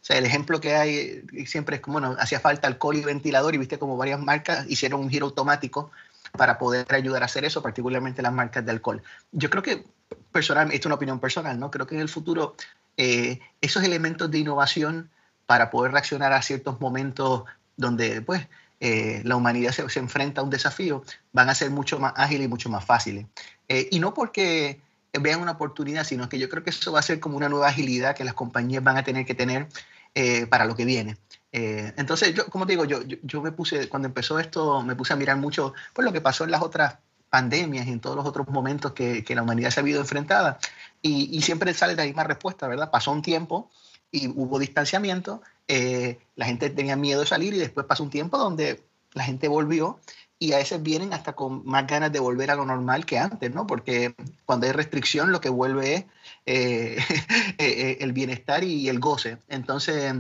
O 0.03 0.05
sea, 0.05 0.19
el 0.19 0.27
ejemplo 0.27 0.61
que 0.61 0.75
hay 0.75 1.23
siempre 1.47 1.77
es 1.77 1.83
como, 1.83 1.99
hacía 2.19 2.41
falta 2.41 2.67
alcohol 2.67 2.97
y 2.97 3.03
ventilador 3.03 3.55
y 3.55 3.59
viste 3.59 3.79
como 3.79 3.97
varias 3.97 4.19
marcas 4.19 4.67
hicieron 4.69 5.01
un 5.01 5.09
giro 5.09 5.27
automático 5.27 5.93
para 6.33 6.59
poder 6.59 6.93
ayudar 6.93 7.23
a 7.23 7.27
hacer 7.27 7.45
eso, 7.45 7.63
particularmente 7.63 8.21
las 8.21 8.33
marcas 8.33 8.65
de 8.65 8.73
alcohol. 8.73 9.01
Yo 9.31 9.49
creo 9.49 9.63
que, 9.63 9.85
personalmente, 10.33 10.75
esto 10.75 10.89
es 10.89 10.91
una 10.91 10.97
opinión 10.97 11.21
personal, 11.21 11.57
¿no? 11.61 11.71
Creo 11.71 11.87
que 11.87 11.95
en 11.95 12.01
el 12.01 12.09
futuro 12.09 12.57
eh, 12.97 13.39
esos 13.61 13.85
elementos 13.85 14.29
de 14.29 14.39
innovación 14.39 15.09
para 15.47 15.71
poder 15.71 15.93
reaccionar 15.93 16.33
a 16.33 16.43
ciertos 16.43 16.81
momentos 16.81 17.45
donde, 17.77 18.23
pues, 18.23 18.49
eh, 18.81 19.23
la 19.25 19.37
humanidad 19.37 19.71
se, 19.71 19.89
se, 19.89 20.01
enfrenta 20.01 20.41
a 20.41 20.45
un 20.45 20.51
desafío, 20.51 21.05
van 21.33 21.49
a 21.49 21.55
ser 21.55 21.71
mucho 21.71 22.01
más 22.01 22.15
ágiles 22.17 22.47
y 22.47 22.49
mucho 22.49 22.69
más 22.69 22.85
fáciles. 22.85 23.27
Eh, 23.69 23.87
y 23.93 24.01
no 24.01 24.15
porque 24.15 24.81
vean 25.13 25.41
una 25.41 25.53
oportunidad, 25.53 26.03
sino 26.05 26.29
que 26.29 26.41
yo 26.41 26.49
creo 26.49 26.65
que 26.65 26.71
eso 26.71 26.91
va 26.91 26.99
a 26.99 27.03
ser 27.03 27.21
como 27.21 27.37
una 27.37 27.49
nueva 27.49 27.69
agilidad 27.69 28.17
que 28.17 28.25
las 28.25 28.35
compañías 28.35 28.83
van 28.83 28.97
a 28.97 29.05
tener 29.05 29.27
que 29.27 29.35
tener 29.35 29.69
eh, 30.15 30.47
para 30.47 30.65
lo 30.65 30.75
que 30.75 30.85
viene. 30.85 31.17
Eh, 31.53 31.93
entonces, 31.97 32.35
yo, 32.35 32.47
como 32.47 32.67
te 32.67 32.73
digo, 32.73 32.85
yo, 32.85 33.01
yo, 33.03 33.43
me 33.43 33.53
puse, 33.53 33.89
cuando 33.89 34.09
empezó 34.09 34.39
esto, 34.39 34.83
me 34.83 34.97
puse 34.97 35.13
a 35.13 35.17
mirar 35.17 35.37
mucho 35.37 35.75
pues, 35.93 36.05
lo 36.05 36.13
que 36.13 36.21
pasó 36.21 36.45
en 36.45 36.51
las 36.51 36.63
otras 36.63 36.99
pandemias 37.29 37.87
y 37.87 37.93
en 37.93 38.01
todos 38.01 38.17
los 38.17 38.27
otros 38.27 38.49
momentos 38.49 38.93
que, 38.93 39.25
que 39.25 39.35
la 39.35 39.43
humanidad 39.43 39.71
se 39.71 39.81
ha 39.81 39.83
habido 39.83 40.01
enfrentada. 40.01 40.59
Y, 41.01 41.37
y, 41.37 41.43
siempre 41.43 41.73
sale 41.75 41.95
la 41.97 42.05
misma 42.05 42.25
respuesta, 42.25 42.69
¿verdad? 42.69 42.91
Pasó 42.91 43.11
un 43.11 43.23
tiempo 43.23 43.71
y 44.11 44.29
hubo 44.29 44.59
distanciamiento, 44.59 45.43
eh, 45.67 46.19
la 46.37 46.45
gente 46.45 46.69
tenía 46.71 46.97
miedo 46.97 47.21
de 47.21 47.27
salir 47.27 47.55
y 47.55 47.59
después 47.59 47.87
pasó 47.87 48.03
un 48.03 48.11
tiempo 48.11 48.37
donde 48.37 48.85
la 49.15 49.25
gente 49.25 49.49
volvió 49.49 49.99
y 50.43 50.53
a 50.55 50.57
veces 50.57 50.83
vienen 50.83 51.13
hasta 51.13 51.35
con 51.35 51.65
más 51.65 51.87
ganas 51.87 52.11
de 52.11 52.19
volver 52.19 52.51
a 52.51 52.57
lo 52.57 52.67
normal 52.67 53.07
que 53.07 53.17
antes, 53.17 53.55
¿no? 53.55 53.65
Porque 53.65 54.13
cuando 54.45 54.67
hay 54.67 54.73
restricción 54.73 55.31
lo 55.31 55.41
que 55.41 55.49
vuelve 55.49 55.95
es 55.95 56.05
eh, 56.47 56.97
eh, 57.59 57.99
el 58.01 58.13
bienestar 58.13 58.65
y 58.65 58.89
el 58.89 58.99
goce. 58.99 59.39
Entonces, 59.49 60.13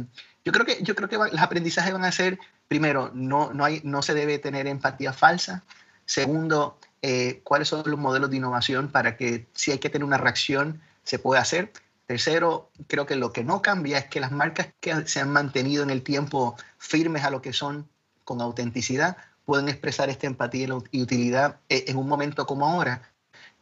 yo 0.44 0.52
creo 0.52 0.64
que, 0.64 0.78
yo 0.80 0.94
creo 0.94 1.08
que 1.08 1.16
los 1.16 1.40
aprendizajes 1.40 1.92
van 1.92 2.04
a 2.04 2.12
ser, 2.12 2.38
primero, 2.68 3.10
no, 3.12 3.52
no, 3.52 3.64
hay, 3.64 3.80
no 3.82 4.00
se 4.00 4.14
debe 4.14 4.38
tener 4.38 4.68
empatía 4.68 5.12
falsa. 5.12 5.64
Segundo, 6.04 6.78
eh, 7.02 7.40
cuáles 7.42 7.66
son 7.66 7.82
los 7.84 7.98
modelos 7.98 8.30
de 8.30 8.36
innovación 8.36 8.92
para 8.92 9.16
que 9.16 9.48
si 9.54 9.72
hay 9.72 9.78
que 9.78 9.90
tener 9.90 10.04
una 10.04 10.18
reacción, 10.18 10.80
se 11.02 11.18
pueda 11.18 11.40
hacer. 11.40 11.72
Tercero, 12.06 12.70
creo 12.86 13.06
que 13.06 13.16
lo 13.16 13.32
que 13.32 13.42
no 13.42 13.60
cambia 13.60 13.98
es 13.98 14.04
que 14.04 14.20
las 14.20 14.30
marcas 14.30 14.68
que 14.78 15.04
se 15.08 15.18
han 15.18 15.32
mantenido 15.32 15.82
en 15.82 15.90
el 15.90 16.04
tiempo 16.04 16.54
firmes 16.78 17.24
a 17.24 17.30
lo 17.30 17.42
que 17.42 17.52
son 17.52 17.88
con 18.22 18.40
autenticidad, 18.40 19.16
pueden 19.44 19.68
expresar 19.68 20.08
esta 20.08 20.26
empatía 20.26 20.68
y 20.90 21.02
utilidad 21.02 21.60
eh, 21.68 21.84
en 21.88 21.96
un 21.96 22.08
momento 22.08 22.46
como 22.46 22.66
ahora 22.66 23.12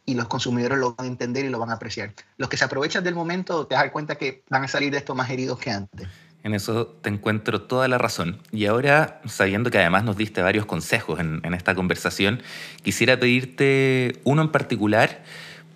y 0.05 0.15
los 0.15 0.27
consumidores 0.27 0.77
lo 0.77 0.95
van 0.95 1.05
a 1.05 1.09
entender 1.09 1.45
y 1.45 1.49
lo 1.49 1.59
van 1.59 1.69
a 1.69 1.73
apreciar. 1.73 2.13
Los 2.37 2.49
que 2.49 2.57
se 2.57 2.65
aprovechan 2.65 3.03
del 3.03 3.15
momento 3.15 3.67
te 3.67 3.75
das 3.75 3.91
cuenta 3.91 4.15
que 4.15 4.43
van 4.49 4.63
a 4.63 4.67
salir 4.67 4.91
de 4.91 4.97
esto 4.97 5.15
más 5.15 5.29
heridos 5.29 5.59
que 5.59 5.71
antes. 5.71 6.07
En 6.43 6.55
eso 6.55 6.87
te 6.87 7.09
encuentro 7.09 7.61
toda 7.61 7.87
la 7.87 7.99
razón. 7.99 8.41
Y 8.51 8.65
ahora, 8.65 9.21
sabiendo 9.25 9.69
que 9.69 9.77
además 9.77 10.03
nos 10.03 10.17
diste 10.17 10.41
varios 10.41 10.65
consejos 10.65 11.19
en, 11.19 11.53
esta 11.53 11.75
conversación, 11.75 12.41
quisiera 12.81 13.19
pedirte 13.19 14.19
uno 14.23 14.41
en 14.41 14.49
particular 14.49 15.21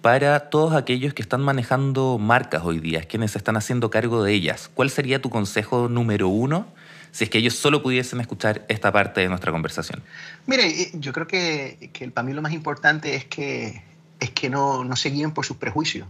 para 0.02 0.50
todos 0.50 0.74
aquellos 0.74 1.14
que 1.14 1.22
están 1.22 1.42
manejando 1.42 2.18
marcas 2.18 2.64
hoy 2.64 2.80
día, 2.80 3.02
quienes 3.02 3.36
están 3.36 3.58
haciendo 3.58 3.92
cargo 3.92 4.24
de 4.24 4.34
ellas. 4.34 4.70
¿Cuál 4.74 4.90
sería 4.90 5.22
tu 5.22 5.30
consejo 5.30 5.88
número 5.88 6.30
uno 6.30 6.68
si 7.16 7.24
es 7.24 7.30
que 7.30 7.38
ellos 7.38 7.56
solo 7.56 7.82
pudiesen 7.82 8.20
escuchar 8.20 8.66
esta 8.68 8.92
parte 8.92 9.22
de 9.22 9.30
nuestra 9.30 9.50
conversación? 9.50 10.04
Mire, 10.48 10.68
eh, 10.68 10.92
yo 10.96 11.14
creo 11.14 11.26
que, 11.26 11.90
que 11.94 12.12
para 12.12 12.28
mí 12.28 12.34
lo 12.34 12.42
más 12.42 12.52
importante 12.52 13.16
es 13.16 13.24
que, 13.24 13.82
es 14.20 14.32
que 14.32 14.50
no, 14.50 14.84
no 14.84 14.98
se 14.98 15.12
guíen 15.12 15.32
por 15.32 15.46
sus 15.46 15.56
prejuicios, 15.56 16.10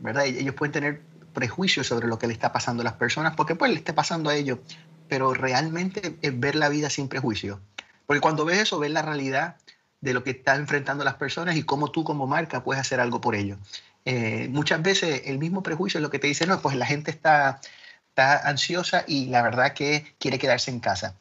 ¿verdad? 0.00 0.26
Ellos 0.26 0.56
pueden 0.56 0.72
tener 0.72 1.02
prejuicios 1.32 1.86
sobre 1.86 2.08
lo 2.08 2.18
que 2.18 2.26
le 2.26 2.32
está 2.32 2.52
pasando 2.52 2.80
a 2.80 2.84
las 2.84 2.94
personas, 2.94 3.36
porque 3.36 3.54
pues 3.54 3.70
le 3.70 3.76
está 3.76 3.94
pasando 3.94 4.28
a 4.28 4.34
ellos, 4.34 4.58
pero 5.08 5.32
realmente 5.32 6.16
es 6.20 6.40
ver 6.40 6.56
la 6.56 6.70
vida 6.70 6.90
sin 6.90 7.06
prejuicios. 7.06 7.60
Porque 8.04 8.20
cuando 8.20 8.44
ves 8.44 8.58
eso, 8.58 8.80
ves 8.80 8.90
la 8.90 9.02
realidad 9.02 9.58
de 10.00 10.12
lo 10.12 10.24
que 10.24 10.30
están 10.30 10.58
enfrentando 10.58 11.04
las 11.04 11.14
personas 11.14 11.54
y 11.54 11.62
cómo 11.62 11.92
tú 11.92 12.02
como 12.02 12.26
marca 12.26 12.64
puedes 12.64 12.80
hacer 12.80 12.98
algo 12.98 13.20
por 13.20 13.36
ello. 13.36 13.58
Eh, 14.04 14.48
muchas 14.50 14.82
veces 14.82 15.22
el 15.26 15.38
mismo 15.38 15.62
prejuicio 15.62 15.98
es 15.98 16.02
lo 16.02 16.10
que 16.10 16.18
te 16.18 16.26
dice, 16.26 16.48
no, 16.48 16.60
pues 16.60 16.74
la 16.74 16.86
gente 16.86 17.12
está, 17.12 17.60
está 18.16 18.48
ansiosa 18.48 19.04
y 19.06 19.26
la 19.26 19.42
verdad 19.42 19.74
que 19.74 20.14
quiere 20.18 20.38
quedarse 20.38 20.70
en 20.70 20.80
casa. 20.80 21.14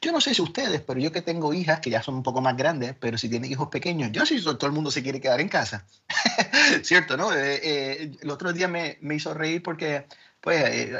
Yo 0.00 0.12
no 0.12 0.20
sé 0.20 0.32
si 0.32 0.42
ustedes, 0.42 0.80
pero 0.80 1.00
yo 1.00 1.10
que 1.10 1.22
tengo 1.22 1.52
hijas 1.52 1.80
que 1.80 1.90
ya 1.90 2.02
son 2.02 2.14
un 2.14 2.22
poco 2.22 2.40
más 2.40 2.56
grandes, 2.56 2.94
pero 3.00 3.18
si 3.18 3.28
tienen 3.28 3.50
hijos 3.50 3.68
pequeños, 3.68 4.12
yo 4.12 4.24
si 4.24 4.40
todo 4.40 4.66
el 4.66 4.72
mundo 4.72 4.92
se 4.92 5.02
quiere 5.02 5.20
quedar 5.20 5.40
en 5.40 5.48
casa. 5.48 5.84
¿Cierto? 6.82 7.16
¿no? 7.16 7.32
Eh, 7.32 7.60
eh, 7.62 8.12
el 8.20 8.30
otro 8.30 8.52
día 8.52 8.68
me, 8.68 8.98
me, 9.00 9.16
hizo 9.16 9.34
reír 9.34 9.60
porque 9.60 10.06
pues 10.40 10.90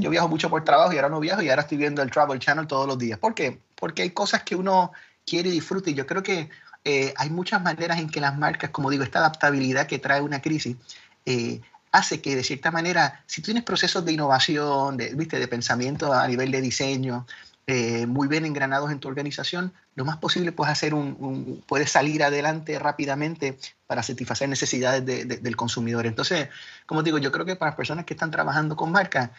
yo 0.00 0.10
viajo 0.10 0.26
mucho 0.26 0.50
por 0.50 0.64
trabajo 0.64 0.92
y 0.92 0.96
ahora 0.96 1.10
no 1.10 1.20
viajo 1.20 1.42
y 1.42 1.50
ahora 1.50 1.62
estoy 1.62 1.78
viendo 1.78 2.02
el 2.02 2.10
Travel 2.10 2.40
Channel 2.40 2.66
todos 2.66 2.88
los 2.88 2.98
días. 2.98 3.20
¿Por 3.20 3.34
qué? 3.34 3.60
Porque 3.76 4.02
hay 4.02 4.10
cosas 4.10 4.42
que 4.42 4.56
uno 4.56 4.90
quiere 5.24 5.50
y 5.50 5.52
disfruta 5.52 5.90
y 5.90 5.94
yo 5.94 6.06
creo 6.06 6.24
que 6.24 6.50
eh, 6.84 7.14
hay 7.16 7.30
muchas 7.30 7.62
maneras 7.62 8.00
en 8.00 8.08
que 8.08 8.20
las 8.20 8.36
marcas, 8.36 8.70
como 8.70 8.90
digo, 8.90 9.04
esta 9.04 9.20
adaptabilidad 9.20 9.86
que 9.86 10.00
trae 10.00 10.20
una 10.20 10.42
crisis, 10.42 10.76
eh, 11.24 11.60
hace 11.92 12.20
que 12.20 12.36
de 12.36 12.44
cierta 12.44 12.70
manera, 12.70 13.22
si 13.26 13.42
tienes 13.42 13.64
procesos 13.64 14.04
de 14.04 14.12
innovación, 14.12 14.96
de, 14.96 15.14
¿viste? 15.14 15.38
de 15.38 15.48
pensamiento 15.48 16.12
a 16.12 16.26
nivel 16.26 16.50
de 16.50 16.60
diseño, 16.60 17.26
eh, 17.66 18.06
muy 18.06 18.28
bien 18.28 18.46
engranados 18.46 18.90
en 18.90 18.98
tu 18.98 19.08
organización, 19.08 19.72
lo 19.94 20.04
más 20.04 20.16
posible 20.16 20.52
puedes, 20.52 20.72
hacer 20.72 20.94
un, 20.94 21.62
puedes 21.66 21.90
salir 21.90 22.22
adelante 22.22 22.78
rápidamente 22.78 23.58
para 23.86 24.02
satisfacer 24.02 24.48
necesidades 24.48 25.04
del 25.04 25.56
consumidor. 25.56 26.06
Entonces, 26.06 26.48
como 26.86 27.02
digo, 27.02 27.18
yo 27.18 27.30
creo 27.30 27.44
que 27.44 27.56
para 27.56 27.70
las 27.70 27.76
personas 27.76 28.04
que 28.04 28.14
están 28.14 28.30
trabajando 28.30 28.74
con 28.76 28.90
marcas, 28.90 29.30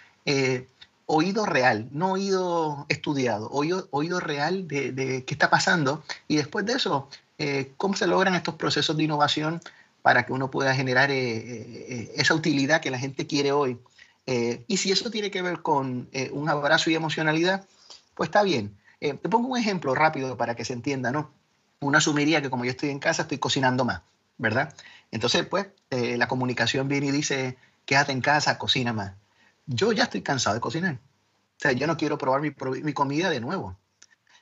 oído 1.12 1.48
real, 1.48 1.88
no 1.92 2.12
oído 2.12 2.86
estudiado, 2.88 3.50
oído, 3.50 3.88
oído 3.90 4.20
real 4.20 4.68
de, 4.68 4.92
de, 4.92 5.26
qué 5.26 5.34
está 5.34 5.50
pasando 5.50 6.04
y 6.28 6.36
después 6.36 6.68
de 6.68 6.74
eso, 6.74 7.10
eh, 7.40 7.72
cómo 7.78 7.96
se 7.96 8.06
logran 8.06 8.36
estos 8.36 8.56
procesos 8.56 8.96
de 8.96 9.06
innovación 9.06 9.60
para 10.02 10.26
que 10.26 10.34
uno 10.34 10.50
pueda 10.50 10.74
generar 10.74 11.12
eh, 11.12 11.18
eh, 11.18 12.12
esa 12.16 12.34
utilidad 12.34 12.82
que 12.82 12.92
la 12.92 13.00
gente 13.00 13.28
quiere 13.28 13.52
hoy. 13.52 13.80
y 14.68 14.78
si 14.78 14.92
eso 14.92 15.10
tiene 15.10 15.32
que 15.32 15.42
ver 15.42 15.62
con 15.64 16.08
un 16.32 16.50
abrazo 16.50 16.92
y 16.92 16.96
emocionalidad, 16.96 17.66
pues 18.14 18.28
está 18.28 18.44
bien. 18.44 18.78
te 19.00 19.16
pongo 19.16 19.48
un 19.48 19.58
ejemplo 19.58 19.96
rápido 19.96 20.38
para 20.38 20.54
que 20.56 20.66
se 20.66 20.74
entienda, 20.74 21.12
¿no? 21.12 21.32
Uno 21.82 21.98
asumiría 21.98 22.40
que 22.42 22.50
como 22.52 22.64
yo 22.64 22.72
estoy 22.72 22.90
en 22.90 23.00
casa, 23.00 23.24
estoy 23.24 23.40
cocinando 23.40 23.86
más, 23.86 24.02
¿verdad? 24.38 24.76
Entonces, 25.12 25.48
pues, 25.48 25.68
la 25.90 26.28
comunicación 26.28 26.88
viene 26.88 27.08
y 27.08 27.12
dice, 27.12 27.58
quédate 27.86 28.12
en 28.12 28.22
casa, 28.22 28.60
cocina 28.60 28.94
más. 28.94 29.14
Yo 29.66 29.94
ya 29.94 30.04
estoy 30.04 30.22
cansado 30.22 30.54
de 30.54 30.62
cocinar. 30.62 30.96
O 30.96 31.62
sea, 31.62 31.72
yo 31.72 31.88
no 31.88 31.98
quiero 31.98 32.20
probar 32.20 32.42
mi, 32.42 32.52
mi 32.84 32.94
comida 32.94 33.32
de 33.32 33.40
nuevo 33.40 33.76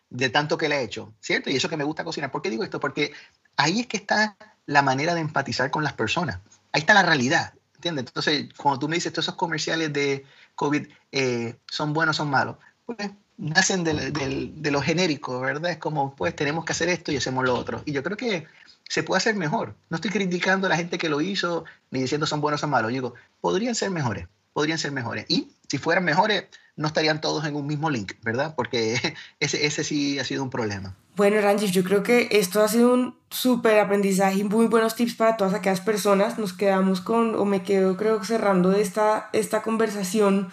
de 0.10 0.30
tanto 0.30 0.58
que 0.58 0.70
le 0.70 0.78
he 0.78 0.84
hecho, 0.84 1.14
¿cierto? 1.20 1.50
Y 1.50 1.56
eso 1.56 1.70
que 1.70 1.78
me 1.78 1.84
gusta 1.84 2.04
cocinar. 2.04 2.32
¿Por 2.32 2.42
qué 2.42 2.50
digo 2.50 2.64
esto? 2.64 2.80
Porque 2.80 3.14
ahí 3.56 3.82
es 3.82 3.88
que 3.88 3.98
está 3.98 4.38
la 4.68 4.84
manera 4.84 5.16
de 5.16 5.22
empatizar 5.22 5.72
con 5.72 5.84
las 5.84 5.94
personas. 5.94 6.40
Ahí 6.72 6.82
está 6.82 6.94
la 6.94 7.02
realidad, 7.02 7.54
¿entiendes? 7.76 8.06
Entonces, 8.06 8.50
cuando 8.56 8.80
tú 8.80 8.88
me 8.88 8.96
dices 8.96 9.12
todos 9.12 9.26
esos 9.26 9.36
comerciales 9.36 9.92
de 9.92 10.26
COVID 10.54 10.88
eh, 11.12 11.56
son 11.66 11.94
buenos, 11.94 12.18
son 12.18 12.30
malos, 12.30 12.58
pues 12.86 13.10
nacen 13.38 13.84
de, 13.84 14.12
de, 14.12 14.72
lo 14.72 14.82
genérico, 14.82 15.40
¿verdad? 15.40 15.72
Es 15.72 15.78
como, 15.78 16.16
pues 16.16 16.36
tenemos 16.36 16.66
que 16.66 16.74
hacer 16.74 16.90
esto 16.90 17.12
y 17.12 17.18
hacemos 17.18 17.46
lo 17.46 17.56
otro. 17.56 17.82
Y 17.86 17.92
yo 17.92 18.04
creo 18.04 18.18
que 18.18 18.48
se 18.90 19.04
puede 19.04 19.18
hacer 19.18 19.36
mejor. 19.36 19.76
No 19.90 19.96
estoy 19.96 20.12
criticando 20.12 20.68
a 20.68 20.70
la 20.70 20.76
gente 20.76 20.98
que 20.98 21.10
lo 21.10 21.22
hizo 21.22 21.66
ni 21.92 22.02
diciendo 22.02 22.26
son 22.26 22.42
buenos 22.42 22.64
o 22.64 22.68
malos. 22.68 22.92
Yo 22.92 22.96
digo, 22.96 23.14
podrían 23.40 23.76
ser 23.76 23.92
mejores, 23.92 24.28
podrían 24.54 24.80
ser 24.80 24.92
mejores. 24.92 25.26
Y 25.30 25.52
si 25.70 25.78
fueran 25.78 26.04
mejores, 26.04 26.46
no 26.76 26.88
estarían 26.88 27.22
todos 27.22 27.46
en 27.46 27.56
un 27.56 27.68
mismo 27.68 27.90
link, 27.90 28.14
¿verdad? 28.24 28.54
Porque 28.56 29.16
ese, 29.40 29.66
ese 29.66 29.84
sí 29.84 30.20
ha 30.20 30.24
sido 30.24 30.44
un 30.44 30.50
problema. 30.50 30.96
Bueno, 31.18 31.42
Ranjit, 31.42 31.72
yo 31.72 31.84
creo 31.84 32.04
que 32.04 32.28
esto 32.30 32.62
ha 32.62 32.68
sido 32.68 32.94
un 32.94 33.16
súper 33.32 33.80
aprendizaje 33.80 34.38
y 34.38 34.44
muy 34.44 34.68
buenos 34.68 34.94
tips 34.94 35.16
para 35.16 35.36
todas 35.36 35.56
aquellas 35.56 35.82
personas. 35.82 36.38
Nos 36.38 36.54
quedamos 36.54 37.02
con, 37.02 37.34
o 37.34 37.44
me 37.44 37.64
quedo 37.64 37.98
creo 37.98 38.24
cerrando 38.24 38.72
esta, 38.74 39.32
esta 39.34 39.64
conversación 39.64 40.50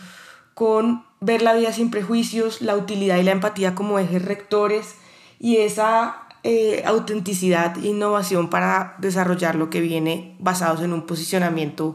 con 0.55 1.05
ver 1.20 1.42
la 1.42 1.53
vida 1.53 1.70
sin 1.70 1.90
prejuicios, 1.90 2.62
la 2.62 2.77
utilidad 2.77 3.18
y 3.18 3.24
la 3.24 3.33
empatía 3.33 3.74
como 3.74 3.98
ejes 3.98 4.24
rectores 4.24 4.94
y 5.38 5.59
esa 5.59 6.29
eh, 6.44 6.83
autenticidad 6.87 7.77
e 7.77 7.88
innovación 7.88 8.48
para 8.48 8.94
desarrollar 9.00 9.57
lo 9.57 9.68
que 9.68 9.83
viene 9.83 10.35
basados 10.38 10.81
en 10.81 10.94
un 10.94 11.03
posicionamiento 11.03 11.94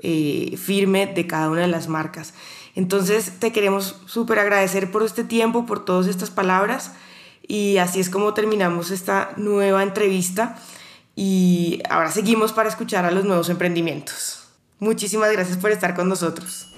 eh, 0.00 0.56
firme 0.56 1.06
de 1.06 1.28
cada 1.28 1.50
una 1.50 1.60
de 1.60 1.68
las 1.68 1.86
marcas. 1.86 2.34
Entonces 2.74 3.34
te 3.38 3.52
queremos 3.52 3.94
súper 4.06 4.40
agradecer 4.40 4.90
por 4.90 5.04
este 5.04 5.22
tiempo, 5.22 5.66
por 5.66 5.84
todas 5.84 6.08
estas 6.08 6.30
palabras 6.30 6.94
y 7.48 7.78
así 7.78 7.98
es 7.98 8.10
como 8.10 8.34
terminamos 8.34 8.90
esta 8.90 9.30
nueva 9.36 9.82
entrevista 9.82 10.56
y 11.16 11.82
ahora 11.88 12.12
seguimos 12.12 12.52
para 12.52 12.68
escuchar 12.68 13.06
a 13.06 13.10
los 13.10 13.24
nuevos 13.24 13.48
emprendimientos. 13.48 14.44
Muchísimas 14.78 15.32
gracias 15.32 15.56
por 15.56 15.72
estar 15.72 15.96
con 15.96 16.08
nosotros. 16.08 16.68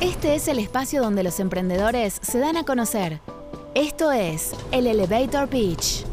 Este 0.00 0.34
es 0.34 0.48
el 0.48 0.58
espacio 0.58 1.02
donde 1.02 1.22
los 1.22 1.40
emprendedores 1.40 2.18
se 2.22 2.38
dan 2.38 2.56
a 2.56 2.64
conocer. 2.64 3.20
Esto 3.74 4.12
es 4.12 4.52
el 4.70 4.86
Elevator 4.86 5.48
Pitch. 5.48 6.06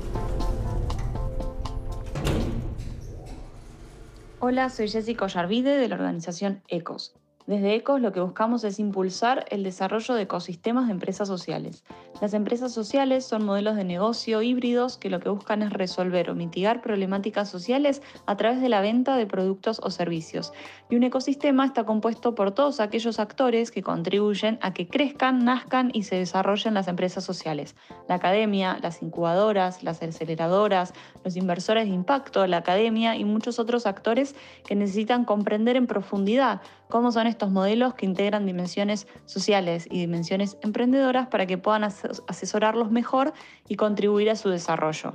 Hola, 4.39 4.69
soy 4.69 4.89
Jessica 4.89 5.25
Ollarvide 5.25 5.77
de 5.77 5.87
la 5.87 5.95
organización 5.95 6.61
ECOS. 6.67 7.13
Desde 7.47 7.75
ECOS 7.75 8.01
lo 8.01 8.11
que 8.11 8.19
buscamos 8.19 8.65
es 8.65 8.77
impulsar 8.77 9.45
el 9.49 9.63
desarrollo 9.63 10.15
de 10.15 10.23
ecosistemas 10.23 10.87
de 10.87 10.91
empresas 10.91 11.29
sociales. 11.29 11.85
Las 12.19 12.33
empresas 12.33 12.73
sociales 12.73 13.23
son 13.23 13.45
modelos 13.45 13.77
de 13.77 13.85
negocio 13.85 14.41
híbridos 14.41 14.97
que 14.97 15.09
lo 15.09 15.21
que 15.21 15.29
buscan 15.29 15.61
es 15.61 15.71
resolver 15.71 16.29
o 16.29 16.35
mitigar 16.35 16.81
problemáticas 16.81 17.49
sociales 17.49 18.01
a 18.25 18.35
través 18.35 18.59
de 18.59 18.67
la 18.67 18.81
venta 18.81 19.15
de 19.15 19.27
productos 19.27 19.79
o 19.81 19.91
servicios. 19.91 20.51
Y 20.89 20.97
un 20.97 21.03
ecosistema 21.03 21.65
está 21.65 21.85
compuesto 21.85 22.35
por 22.35 22.51
todos 22.51 22.81
aquellos 22.81 23.17
actores 23.17 23.71
que 23.71 23.81
contribuyen 23.81 24.59
a 24.61 24.73
que 24.73 24.89
crezcan, 24.89 25.45
nazcan 25.45 25.89
y 25.93 26.03
se 26.03 26.17
desarrollen 26.17 26.73
las 26.73 26.89
empresas 26.89 27.23
sociales. 27.23 27.77
La 28.09 28.15
academia, 28.15 28.77
las 28.81 29.01
incubadoras, 29.01 29.83
las 29.83 30.03
aceleradoras, 30.03 30.93
los 31.23 31.37
inversores 31.37 31.85
de 31.87 31.93
impacto, 31.93 32.45
la 32.45 32.57
academia 32.57 33.15
y 33.15 33.23
muchos 33.23 33.57
otros 33.57 33.85
actores 33.85 34.35
que 34.65 34.75
necesitan 34.75 35.23
comprender 35.23 35.77
en 35.77 35.87
profundidad 35.87 36.59
cómo 36.89 37.11
son 37.11 37.27
estos 37.27 37.51
modelos 37.51 37.93
que 37.93 38.05
integran 38.05 38.45
dimensiones 38.45 39.07
sociales 39.25 39.87
y 39.89 39.99
dimensiones 39.99 40.57
emprendedoras 40.61 41.27
para 41.27 41.45
que 41.45 41.57
puedan 41.57 41.83
asesorarlos 41.83 42.91
mejor 42.91 43.33
y 43.67 43.75
contribuir 43.75 44.29
a 44.29 44.35
su 44.35 44.49
desarrollo. 44.49 45.13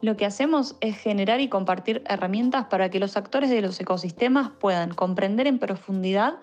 Lo 0.00 0.18
que 0.18 0.26
hacemos 0.26 0.76
es 0.80 0.98
generar 0.98 1.40
y 1.40 1.48
compartir 1.48 2.02
herramientas 2.06 2.66
para 2.66 2.90
que 2.90 3.00
los 3.00 3.16
actores 3.16 3.48
de 3.48 3.62
los 3.62 3.80
ecosistemas 3.80 4.50
puedan 4.60 4.92
comprender 4.92 5.46
en 5.46 5.58
profundidad 5.58 6.34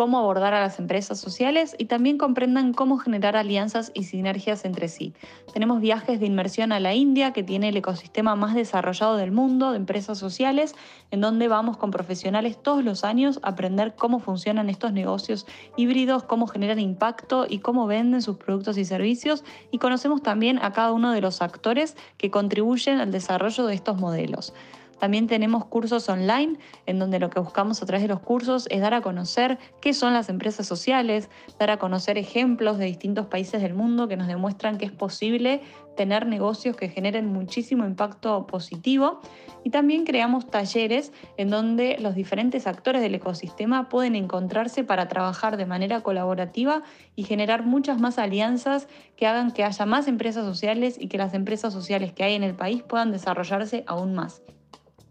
cómo 0.00 0.18
abordar 0.18 0.54
a 0.54 0.60
las 0.60 0.78
empresas 0.78 1.20
sociales 1.20 1.76
y 1.76 1.84
también 1.84 2.16
comprendan 2.16 2.72
cómo 2.72 2.96
generar 2.96 3.36
alianzas 3.36 3.92
y 3.92 4.04
sinergias 4.04 4.64
entre 4.64 4.88
sí. 4.88 5.12
Tenemos 5.52 5.82
viajes 5.82 6.20
de 6.20 6.24
inmersión 6.24 6.72
a 6.72 6.80
la 6.80 6.94
India, 6.94 7.34
que 7.34 7.42
tiene 7.42 7.68
el 7.68 7.76
ecosistema 7.76 8.34
más 8.34 8.54
desarrollado 8.54 9.18
del 9.18 9.30
mundo 9.30 9.72
de 9.72 9.76
empresas 9.76 10.16
sociales, 10.16 10.74
en 11.10 11.20
donde 11.20 11.48
vamos 11.48 11.76
con 11.76 11.90
profesionales 11.90 12.56
todos 12.62 12.82
los 12.82 13.04
años 13.04 13.40
a 13.42 13.50
aprender 13.50 13.94
cómo 13.94 14.20
funcionan 14.20 14.70
estos 14.70 14.94
negocios 14.94 15.46
híbridos, 15.76 16.22
cómo 16.22 16.46
generan 16.46 16.78
impacto 16.78 17.44
y 17.46 17.58
cómo 17.58 17.86
venden 17.86 18.22
sus 18.22 18.38
productos 18.38 18.78
y 18.78 18.86
servicios. 18.86 19.44
Y 19.70 19.76
conocemos 19.76 20.22
también 20.22 20.60
a 20.62 20.72
cada 20.72 20.92
uno 20.92 21.12
de 21.12 21.20
los 21.20 21.42
actores 21.42 21.94
que 22.16 22.30
contribuyen 22.30 23.00
al 23.00 23.12
desarrollo 23.12 23.66
de 23.66 23.74
estos 23.74 24.00
modelos. 24.00 24.54
También 25.00 25.26
tenemos 25.26 25.64
cursos 25.64 26.08
online 26.10 26.58
en 26.84 26.98
donde 26.98 27.18
lo 27.18 27.30
que 27.30 27.40
buscamos 27.40 27.82
a 27.82 27.86
través 27.86 28.02
de 28.02 28.08
los 28.08 28.20
cursos 28.20 28.66
es 28.70 28.82
dar 28.82 28.92
a 28.92 29.00
conocer 29.00 29.58
qué 29.80 29.94
son 29.94 30.12
las 30.12 30.28
empresas 30.28 30.66
sociales, 30.66 31.30
dar 31.58 31.70
a 31.70 31.78
conocer 31.78 32.18
ejemplos 32.18 32.76
de 32.76 32.84
distintos 32.84 33.26
países 33.26 33.62
del 33.62 33.72
mundo 33.72 34.08
que 34.08 34.18
nos 34.18 34.28
demuestran 34.28 34.76
que 34.76 34.84
es 34.84 34.92
posible 34.92 35.62
tener 35.96 36.26
negocios 36.26 36.76
que 36.76 36.88
generen 36.88 37.32
muchísimo 37.32 37.86
impacto 37.86 38.46
positivo. 38.46 39.20
Y 39.64 39.70
también 39.70 40.04
creamos 40.04 40.50
talleres 40.50 41.12
en 41.38 41.48
donde 41.48 41.96
los 41.98 42.14
diferentes 42.14 42.66
actores 42.66 43.00
del 43.00 43.14
ecosistema 43.14 43.88
pueden 43.88 44.16
encontrarse 44.16 44.84
para 44.84 45.08
trabajar 45.08 45.56
de 45.56 45.66
manera 45.66 46.02
colaborativa 46.02 46.82
y 47.16 47.24
generar 47.24 47.64
muchas 47.64 47.98
más 48.00 48.18
alianzas 48.18 48.86
que 49.16 49.26
hagan 49.26 49.50
que 49.50 49.64
haya 49.64 49.86
más 49.86 50.08
empresas 50.08 50.44
sociales 50.44 50.96
y 51.00 51.08
que 51.08 51.18
las 51.18 51.32
empresas 51.32 51.72
sociales 51.72 52.12
que 52.12 52.24
hay 52.24 52.34
en 52.34 52.42
el 52.42 52.54
país 52.54 52.82
puedan 52.82 53.12
desarrollarse 53.12 53.84
aún 53.86 54.14
más. 54.14 54.42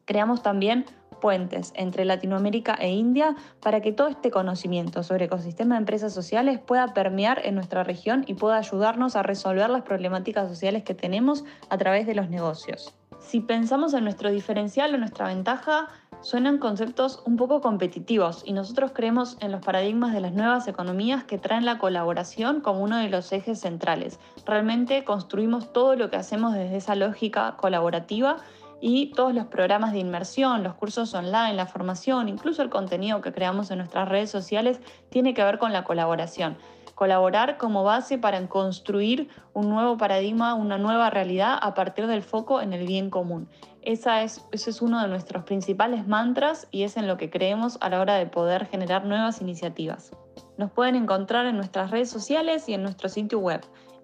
Creamos 0.09 0.41
también 0.41 0.85
puentes 1.21 1.71
entre 1.75 2.03
Latinoamérica 2.03 2.73
e 2.73 2.89
India 2.89 3.35
para 3.61 3.79
que 3.79 3.91
todo 3.91 4.07
este 4.07 4.31
conocimiento 4.31 5.03
sobre 5.03 5.25
ecosistema 5.25 5.75
de 5.75 5.81
empresas 5.81 6.15
sociales 6.15 6.57
pueda 6.57 6.95
permear 6.95 7.45
en 7.45 7.53
nuestra 7.53 7.83
región 7.83 8.23
y 8.25 8.33
pueda 8.33 8.57
ayudarnos 8.57 9.15
a 9.15 9.21
resolver 9.21 9.69
las 9.69 9.83
problemáticas 9.83 10.49
sociales 10.49 10.81
que 10.81 10.95
tenemos 10.95 11.45
a 11.69 11.77
través 11.77 12.07
de 12.07 12.15
los 12.15 12.27
negocios. 12.27 12.95
Si 13.19 13.39
pensamos 13.39 13.93
en 13.93 14.03
nuestro 14.03 14.31
diferencial 14.31 14.95
o 14.95 14.97
nuestra 14.97 15.27
ventaja, 15.27 15.89
suenan 16.21 16.57
conceptos 16.57 17.21
un 17.27 17.37
poco 17.37 17.61
competitivos 17.61 18.41
y 18.45 18.53
nosotros 18.53 18.91
creemos 18.95 19.37
en 19.41 19.51
los 19.51 19.63
paradigmas 19.63 20.11
de 20.11 20.21
las 20.21 20.33
nuevas 20.33 20.67
economías 20.67 21.23
que 21.23 21.37
traen 21.37 21.65
la 21.65 21.77
colaboración 21.77 22.61
como 22.61 22.81
uno 22.81 22.97
de 22.97 23.09
los 23.09 23.31
ejes 23.31 23.59
centrales. 23.59 24.19
Realmente 24.43 25.03
construimos 25.03 25.71
todo 25.71 25.95
lo 25.95 26.09
que 26.09 26.17
hacemos 26.17 26.53
desde 26.53 26.77
esa 26.77 26.95
lógica 26.95 27.55
colaborativa 27.57 28.37
y 28.81 29.11
todos 29.13 29.33
los 29.33 29.47
programas 29.47 29.91
de 29.91 29.99
inmersión, 29.99 30.63
los 30.63 30.75
cursos 30.75 31.13
online, 31.13 31.53
la 31.53 31.65
formación, 31.65 32.29
incluso 32.29 32.61
el 32.61 32.69
contenido 32.69 33.21
que 33.21 33.33
creamos 33.33 33.71
en 33.71 33.79
nuestras 33.79 34.07
redes 34.07 34.29
sociales 34.29 34.79
tiene 35.09 35.33
que 35.33 35.43
ver 35.43 35.57
con 35.57 35.73
la 35.73 35.83
colaboración. 35.83 36.57
Colaborar 36.95 37.57
como 37.57 37.83
base 37.83 38.17
para 38.17 38.45
construir 38.47 39.29
un 39.53 39.69
nuevo 39.69 39.97
paradigma, 39.97 40.53
una 40.53 40.77
nueva 40.77 41.09
realidad 41.09 41.57
a 41.61 41.73
partir 41.73 42.07
del 42.07 42.23
foco 42.23 42.61
en 42.61 42.73
el 42.73 42.85
bien 42.85 43.09
común. 43.09 43.47
Esa 43.81 44.23
es, 44.23 44.45
ese 44.51 44.69
es 44.69 44.81
uno 44.81 45.01
de 45.01 45.07
nuestros 45.07 45.43
principales 45.45 46.05
mantras 46.07 46.67
y 46.71 46.83
es 46.83 46.97
en 46.97 47.07
lo 47.07 47.15
que 47.15 47.29
creemos 47.29 47.77
a 47.79 47.89
la 47.89 48.01
hora 48.01 48.15
de 48.15 48.25
poder 48.25 48.65
generar 48.65 49.05
nuevas 49.05 49.41
iniciativas. 49.41 50.11
Nos 50.57 50.71
pueden 50.71 50.95
encontrar 50.95 51.45
en 51.45 51.55
nuestras 51.55 51.89
redes 51.89 52.09
sociales 52.09 52.67
y 52.67 52.73
en 52.73 52.83
nuestro 52.83 53.07
sitio 53.07 53.39
web. 53.39 53.61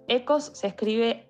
ECOS 0.07 0.51
se 0.53 0.67
escribe 0.67 1.27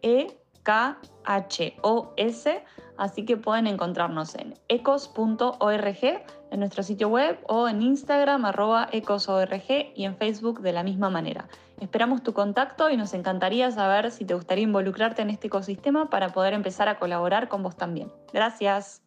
E-K-H-O-S 0.65 2.63
así 2.97 3.25
que 3.25 3.37
pueden 3.37 3.67
encontrarnos 3.67 4.33
en 4.35 4.55
ecos.org 4.67 6.23
en 6.51 6.59
nuestro 6.59 6.83
sitio 6.83 7.09
web 7.09 7.37
o 7.47 7.67
en 7.67 7.81
Instagram 7.81 8.45
arroba 8.45 8.87
ecosorg 8.91 9.63
y 9.95 10.05
en 10.05 10.15
Facebook 10.15 10.61
de 10.61 10.71
la 10.73 10.83
misma 10.83 11.09
manera. 11.09 11.47
Esperamos 11.81 12.23
tu 12.23 12.33
contacto 12.33 12.89
y 12.89 12.97
nos 12.97 13.13
encantaría 13.13 13.69
saber 13.71 14.11
si 14.11 14.25
te 14.25 14.33
gustaría 14.33 14.63
involucrarte 14.63 15.21
en 15.21 15.29
este 15.29 15.47
ecosistema 15.47 16.09
para 16.09 16.29
poder 16.29 16.53
empezar 16.53 16.87
a 16.87 16.97
colaborar 16.97 17.49
con 17.49 17.61
vos 17.63 17.75
también. 17.75 18.11
Gracias. 18.33 19.01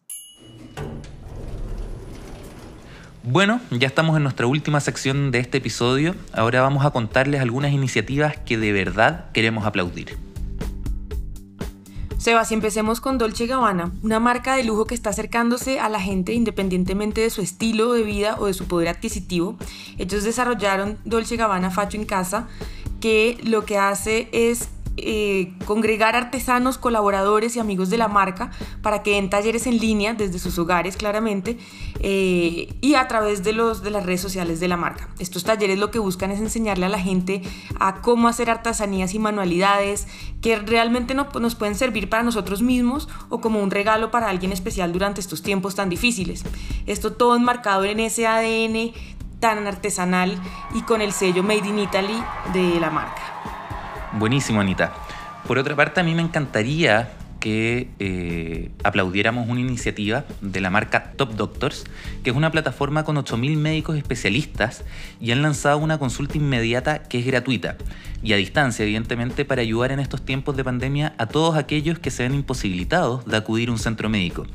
Bueno, 3.23 3.59
ya 3.71 3.87
estamos 3.87 4.15
en 4.15 4.23
nuestra 4.23 4.47
última 4.47 4.79
sección 4.79 5.31
de 5.31 5.39
este 5.39 5.57
episodio. 5.57 6.15
Ahora 6.31 6.61
vamos 6.61 6.85
a 6.85 6.91
contarles 6.91 7.41
algunas 7.41 7.71
iniciativas 7.71 8.37
que 8.37 8.57
de 8.57 8.71
verdad 8.71 9.31
queremos 9.33 9.65
aplaudir. 9.65 10.28
Sebas, 12.19 12.51
empecemos 12.51 12.99
con 12.99 13.17
Dolce 13.17 13.47
Gabbana, 13.47 13.93
una 14.03 14.19
marca 14.19 14.55
de 14.57 14.65
lujo 14.65 14.83
que 14.83 14.93
está 14.93 15.11
acercándose 15.11 15.79
a 15.79 15.87
la 15.87 16.01
gente 16.01 16.33
independientemente 16.33 17.21
de 17.21 17.29
su 17.29 17.41
estilo 17.41 17.93
de 17.93 18.03
vida 18.03 18.35
o 18.39 18.47
de 18.47 18.53
su 18.53 18.67
poder 18.67 18.89
adquisitivo. 18.89 19.55
Ellos 19.97 20.25
desarrollaron 20.25 20.97
Dolce 21.05 21.37
Gabbana 21.37 21.71
Facho 21.71 21.95
en 21.95 22.03
Casa, 22.03 22.49
que 22.99 23.37
lo 23.45 23.63
que 23.63 23.77
hace 23.77 24.27
es 24.33 24.67
eh, 25.03 25.53
congregar 25.65 26.15
artesanos, 26.15 26.77
colaboradores 26.77 27.55
y 27.55 27.59
amigos 27.59 27.89
de 27.89 27.97
la 27.97 28.07
marca 28.07 28.51
para 28.81 29.03
que 29.03 29.11
den 29.11 29.29
talleres 29.29 29.67
en 29.67 29.77
línea 29.77 30.13
desde 30.13 30.39
sus 30.39 30.57
hogares 30.57 30.97
claramente 30.97 31.57
eh, 31.99 32.73
y 32.81 32.95
a 32.95 33.07
través 33.07 33.43
de, 33.43 33.53
los, 33.53 33.83
de 33.83 33.91
las 33.91 34.05
redes 34.05 34.21
sociales 34.21 34.59
de 34.59 34.67
la 34.67 34.77
marca. 34.77 35.09
Estos 35.19 35.43
talleres 35.43 35.79
lo 35.79 35.91
que 35.91 35.99
buscan 35.99 36.31
es 36.31 36.39
enseñarle 36.39 36.85
a 36.85 36.89
la 36.89 36.99
gente 36.99 37.41
a 37.79 38.01
cómo 38.01 38.27
hacer 38.27 38.49
artesanías 38.49 39.13
y 39.13 39.19
manualidades 39.19 40.07
que 40.41 40.57
realmente 40.57 41.13
no, 41.13 41.27
nos 41.39 41.55
pueden 41.55 41.75
servir 41.75 42.09
para 42.09 42.23
nosotros 42.23 42.61
mismos 42.61 43.09
o 43.29 43.41
como 43.41 43.61
un 43.61 43.71
regalo 43.71 44.11
para 44.11 44.29
alguien 44.29 44.51
especial 44.51 44.91
durante 44.91 45.21
estos 45.21 45.41
tiempos 45.41 45.75
tan 45.75 45.89
difíciles. 45.89 46.43
Esto 46.85 47.13
todo 47.13 47.35
enmarcado 47.35 47.85
en 47.85 47.99
ese 47.99 48.27
ADN 48.27 48.93
tan 49.39 49.65
artesanal 49.67 50.39
y 50.73 50.81
con 50.81 51.01
el 51.01 51.13
sello 51.13 51.43
Made 51.43 51.67
in 51.67 51.79
Italy 51.79 52.23
de 52.53 52.79
la 52.79 52.89
marca. 52.89 53.48
Buenísimo, 54.13 54.61
Anita. 54.61 54.91
Por 55.47 55.57
otra 55.57 55.75
parte, 55.75 55.99
a 55.99 56.03
mí 56.03 56.15
me 56.15 56.21
encantaría 56.21 57.09
que 57.39 57.89
eh, 57.99 58.71
aplaudiéramos 58.83 59.47
una 59.47 59.59
iniciativa 59.59 60.25
de 60.41 60.61
la 60.61 60.69
marca 60.69 61.13
Top 61.15 61.35
Doctors, 61.35 61.85
que 62.23 62.29
es 62.29 62.35
una 62.35 62.51
plataforma 62.51 63.03
con 63.03 63.15
8.000 63.15 63.57
médicos 63.57 63.97
especialistas 63.97 64.83
y 65.19 65.31
han 65.31 65.41
lanzado 65.41 65.77
una 65.77 65.97
consulta 65.97 66.37
inmediata 66.37 67.03
que 67.03 67.19
es 67.19 67.25
gratuita 67.25 67.77
y 68.21 68.33
a 68.33 68.37
distancia, 68.37 68.83
evidentemente, 68.83 69.45
para 69.45 69.61
ayudar 69.61 69.91
en 69.91 69.99
estos 69.99 70.23
tiempos 70.23 70.55
de 70.57 70.63
pandemia 70.63 71.13
a 71.17 71.27
todos 71.27 71.55
aquellos 71.55 71.99
que 71.99 72.11
se 72.11 72.23
ven 72.23 72.35
imposibilitados 72.35 73.25
de 73.25 73.37
acudir 73.37 73.69
a 73.69 73.71
un 73.71 73.79
centro 73.79 74.09
médico. 74.09 74.45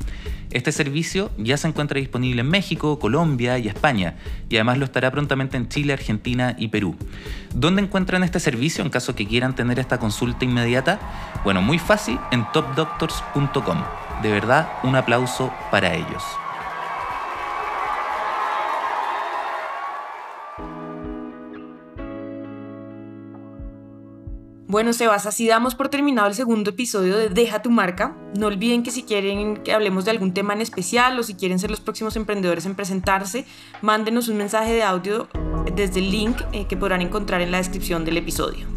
Este 0.51 0.71
servicio 0.71 1.31
ya 1.37 1.57
se 1.57 1.67
encuentra 1.67 1.99
disponible 1.99 2.41
en 2.41 2.49
México, 2.49 2.99
Colombia 2.99 3.57
y 3.57 3.67
España, 3.67 4.15
y 4.49 4.55
además 4.55 4.77
lo 4.77 4.85
estará 4.85 5.11
prontamente 5.11 5.57
en 5.57 5.67
Chile, 5.67 5.93
Argentina 5.93 6.55
y 6.57 6.69
Perú. 6.69 6.95
¿Dónde 7.53 7.81
encuentran 7.81 8.23
este 8.23 8.39
servicio 8.39 8.83
en 8.83 8.89
caso 8.89 9.15
que 9.15 9.27
quieran 9.27 9.55
tener 9.55 9.79
esta 9.79 9.97
consulta 9.97 10.45
inmediata? 10.45 10.99
Bueno, 11.45 11.61
muy 11.61 11.77
fácil, 11.77 12.19
en 12.31 12.43
topdoctors.com. 12.51 13.77
De 14.23 14.31
verdad, 14.31 14.67
un 14.81 14.95
aplauso 14.95 15.53
para 15.69 15.93
ellos. 15.93 16.23
Bueno, 24.67 24.91
Sebas, 24.91 25.27
así 25.27 25.47
damos 25.47 25.75
por 25.75 25.89
terminado 25.89 26.27
el 26.27 26.33
segundo 26.33 26.71
episodio 26.71 27.15
de 27.15 27.29
Deja 27.29 27.61
tu 27.61 27.69
marca. 27.69 28.17
No 28.35 28.47
olviden 28.47 28.81
que 28.81 28.89
si 28.89 29.03
quieren 29.03 29.57
que 29.57 29.71
hablemos 29.71 30.03
de 30.03 30.11
algún 30.11 30.33
tema 30.33 30.53
en 30.53 30.61
especial 30.61 31.19
o 31.19 31.23
si 31.23 31.35
quieren 31.35 31.59
ser 31.59 31.69
los 31.69 31.79
próximos 31.79 32.15
emprendedores 32.15 32.65
en 32.65 32.73
presentarse, 32.73 33.45
mándenos 33.83 34.29
un 34.29 34.37
mensaje 34.37 34.73
de 34.73 34.81
audio 34.81 35.27
desde 35.75 35.99
el 35.99 36.09
link 36.09 36.41
eh, 36.53 36.65
que 36.67 36.75
podrán 36.75 37.03
encontrar 37.03 37.41
en 37.41 37.51
la 37.51 37.59
descripción 37.59 38.03
del 38.03 38.17
episodio. 38.17 38.74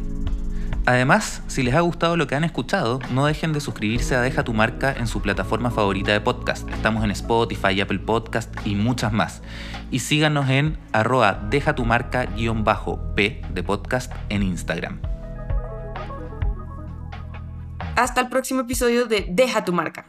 Además, 0.88 1.42
si 1.48 1.62
les 1.62 1.74
ha 1.74 1.80
gustado 1.80 2.16
lo 2.16 2.26
que 2.26 2.34
han 2.34 2.44
escuchado, 2.44 2.98
no 3.10 3.26
dejen 3.26 3.52
de 3.52 3.60
suscribirse 3.60 4.16
a 4.16 4.22
Deja 4.22 4.42
tu 4.42 4.54
marca 4.54 4.90
en 4.90 5.06
su 5.06 5.20
plataforma 5.20 5.70
favorita 5.70 6.12
de 6.12 6.22
podcast. 6.22 6.66
Estamos 6.70 7.04
en 7.04 7.10
Spotify, 7.10 7.78
Apple 7.82 7.98
Podcast 7.98 8.50
y 8.66 8.74
muchas 8.74 9.12
más. 9.12 9.42
Y 9.90 9.98
síganos 9.98 10.48
en 10.48 10.78
arroba 10.94 11.46
deja 11.50 11.74
tu 11.74 11.84
marca-p 11.84 13.42
de 13.52 13.62
podcast 13.62 14.10
en 14.30 14.42
Instagram. 14.42 15.02
Hasta 17.94 18.22
el 18.22 18.30
próximo 18.30 18.62
episodio 18.62 19.04
de 19.04 19.26
Deja 19.28 19.66
tu 19.66 19.74
marca. 19.74 20.06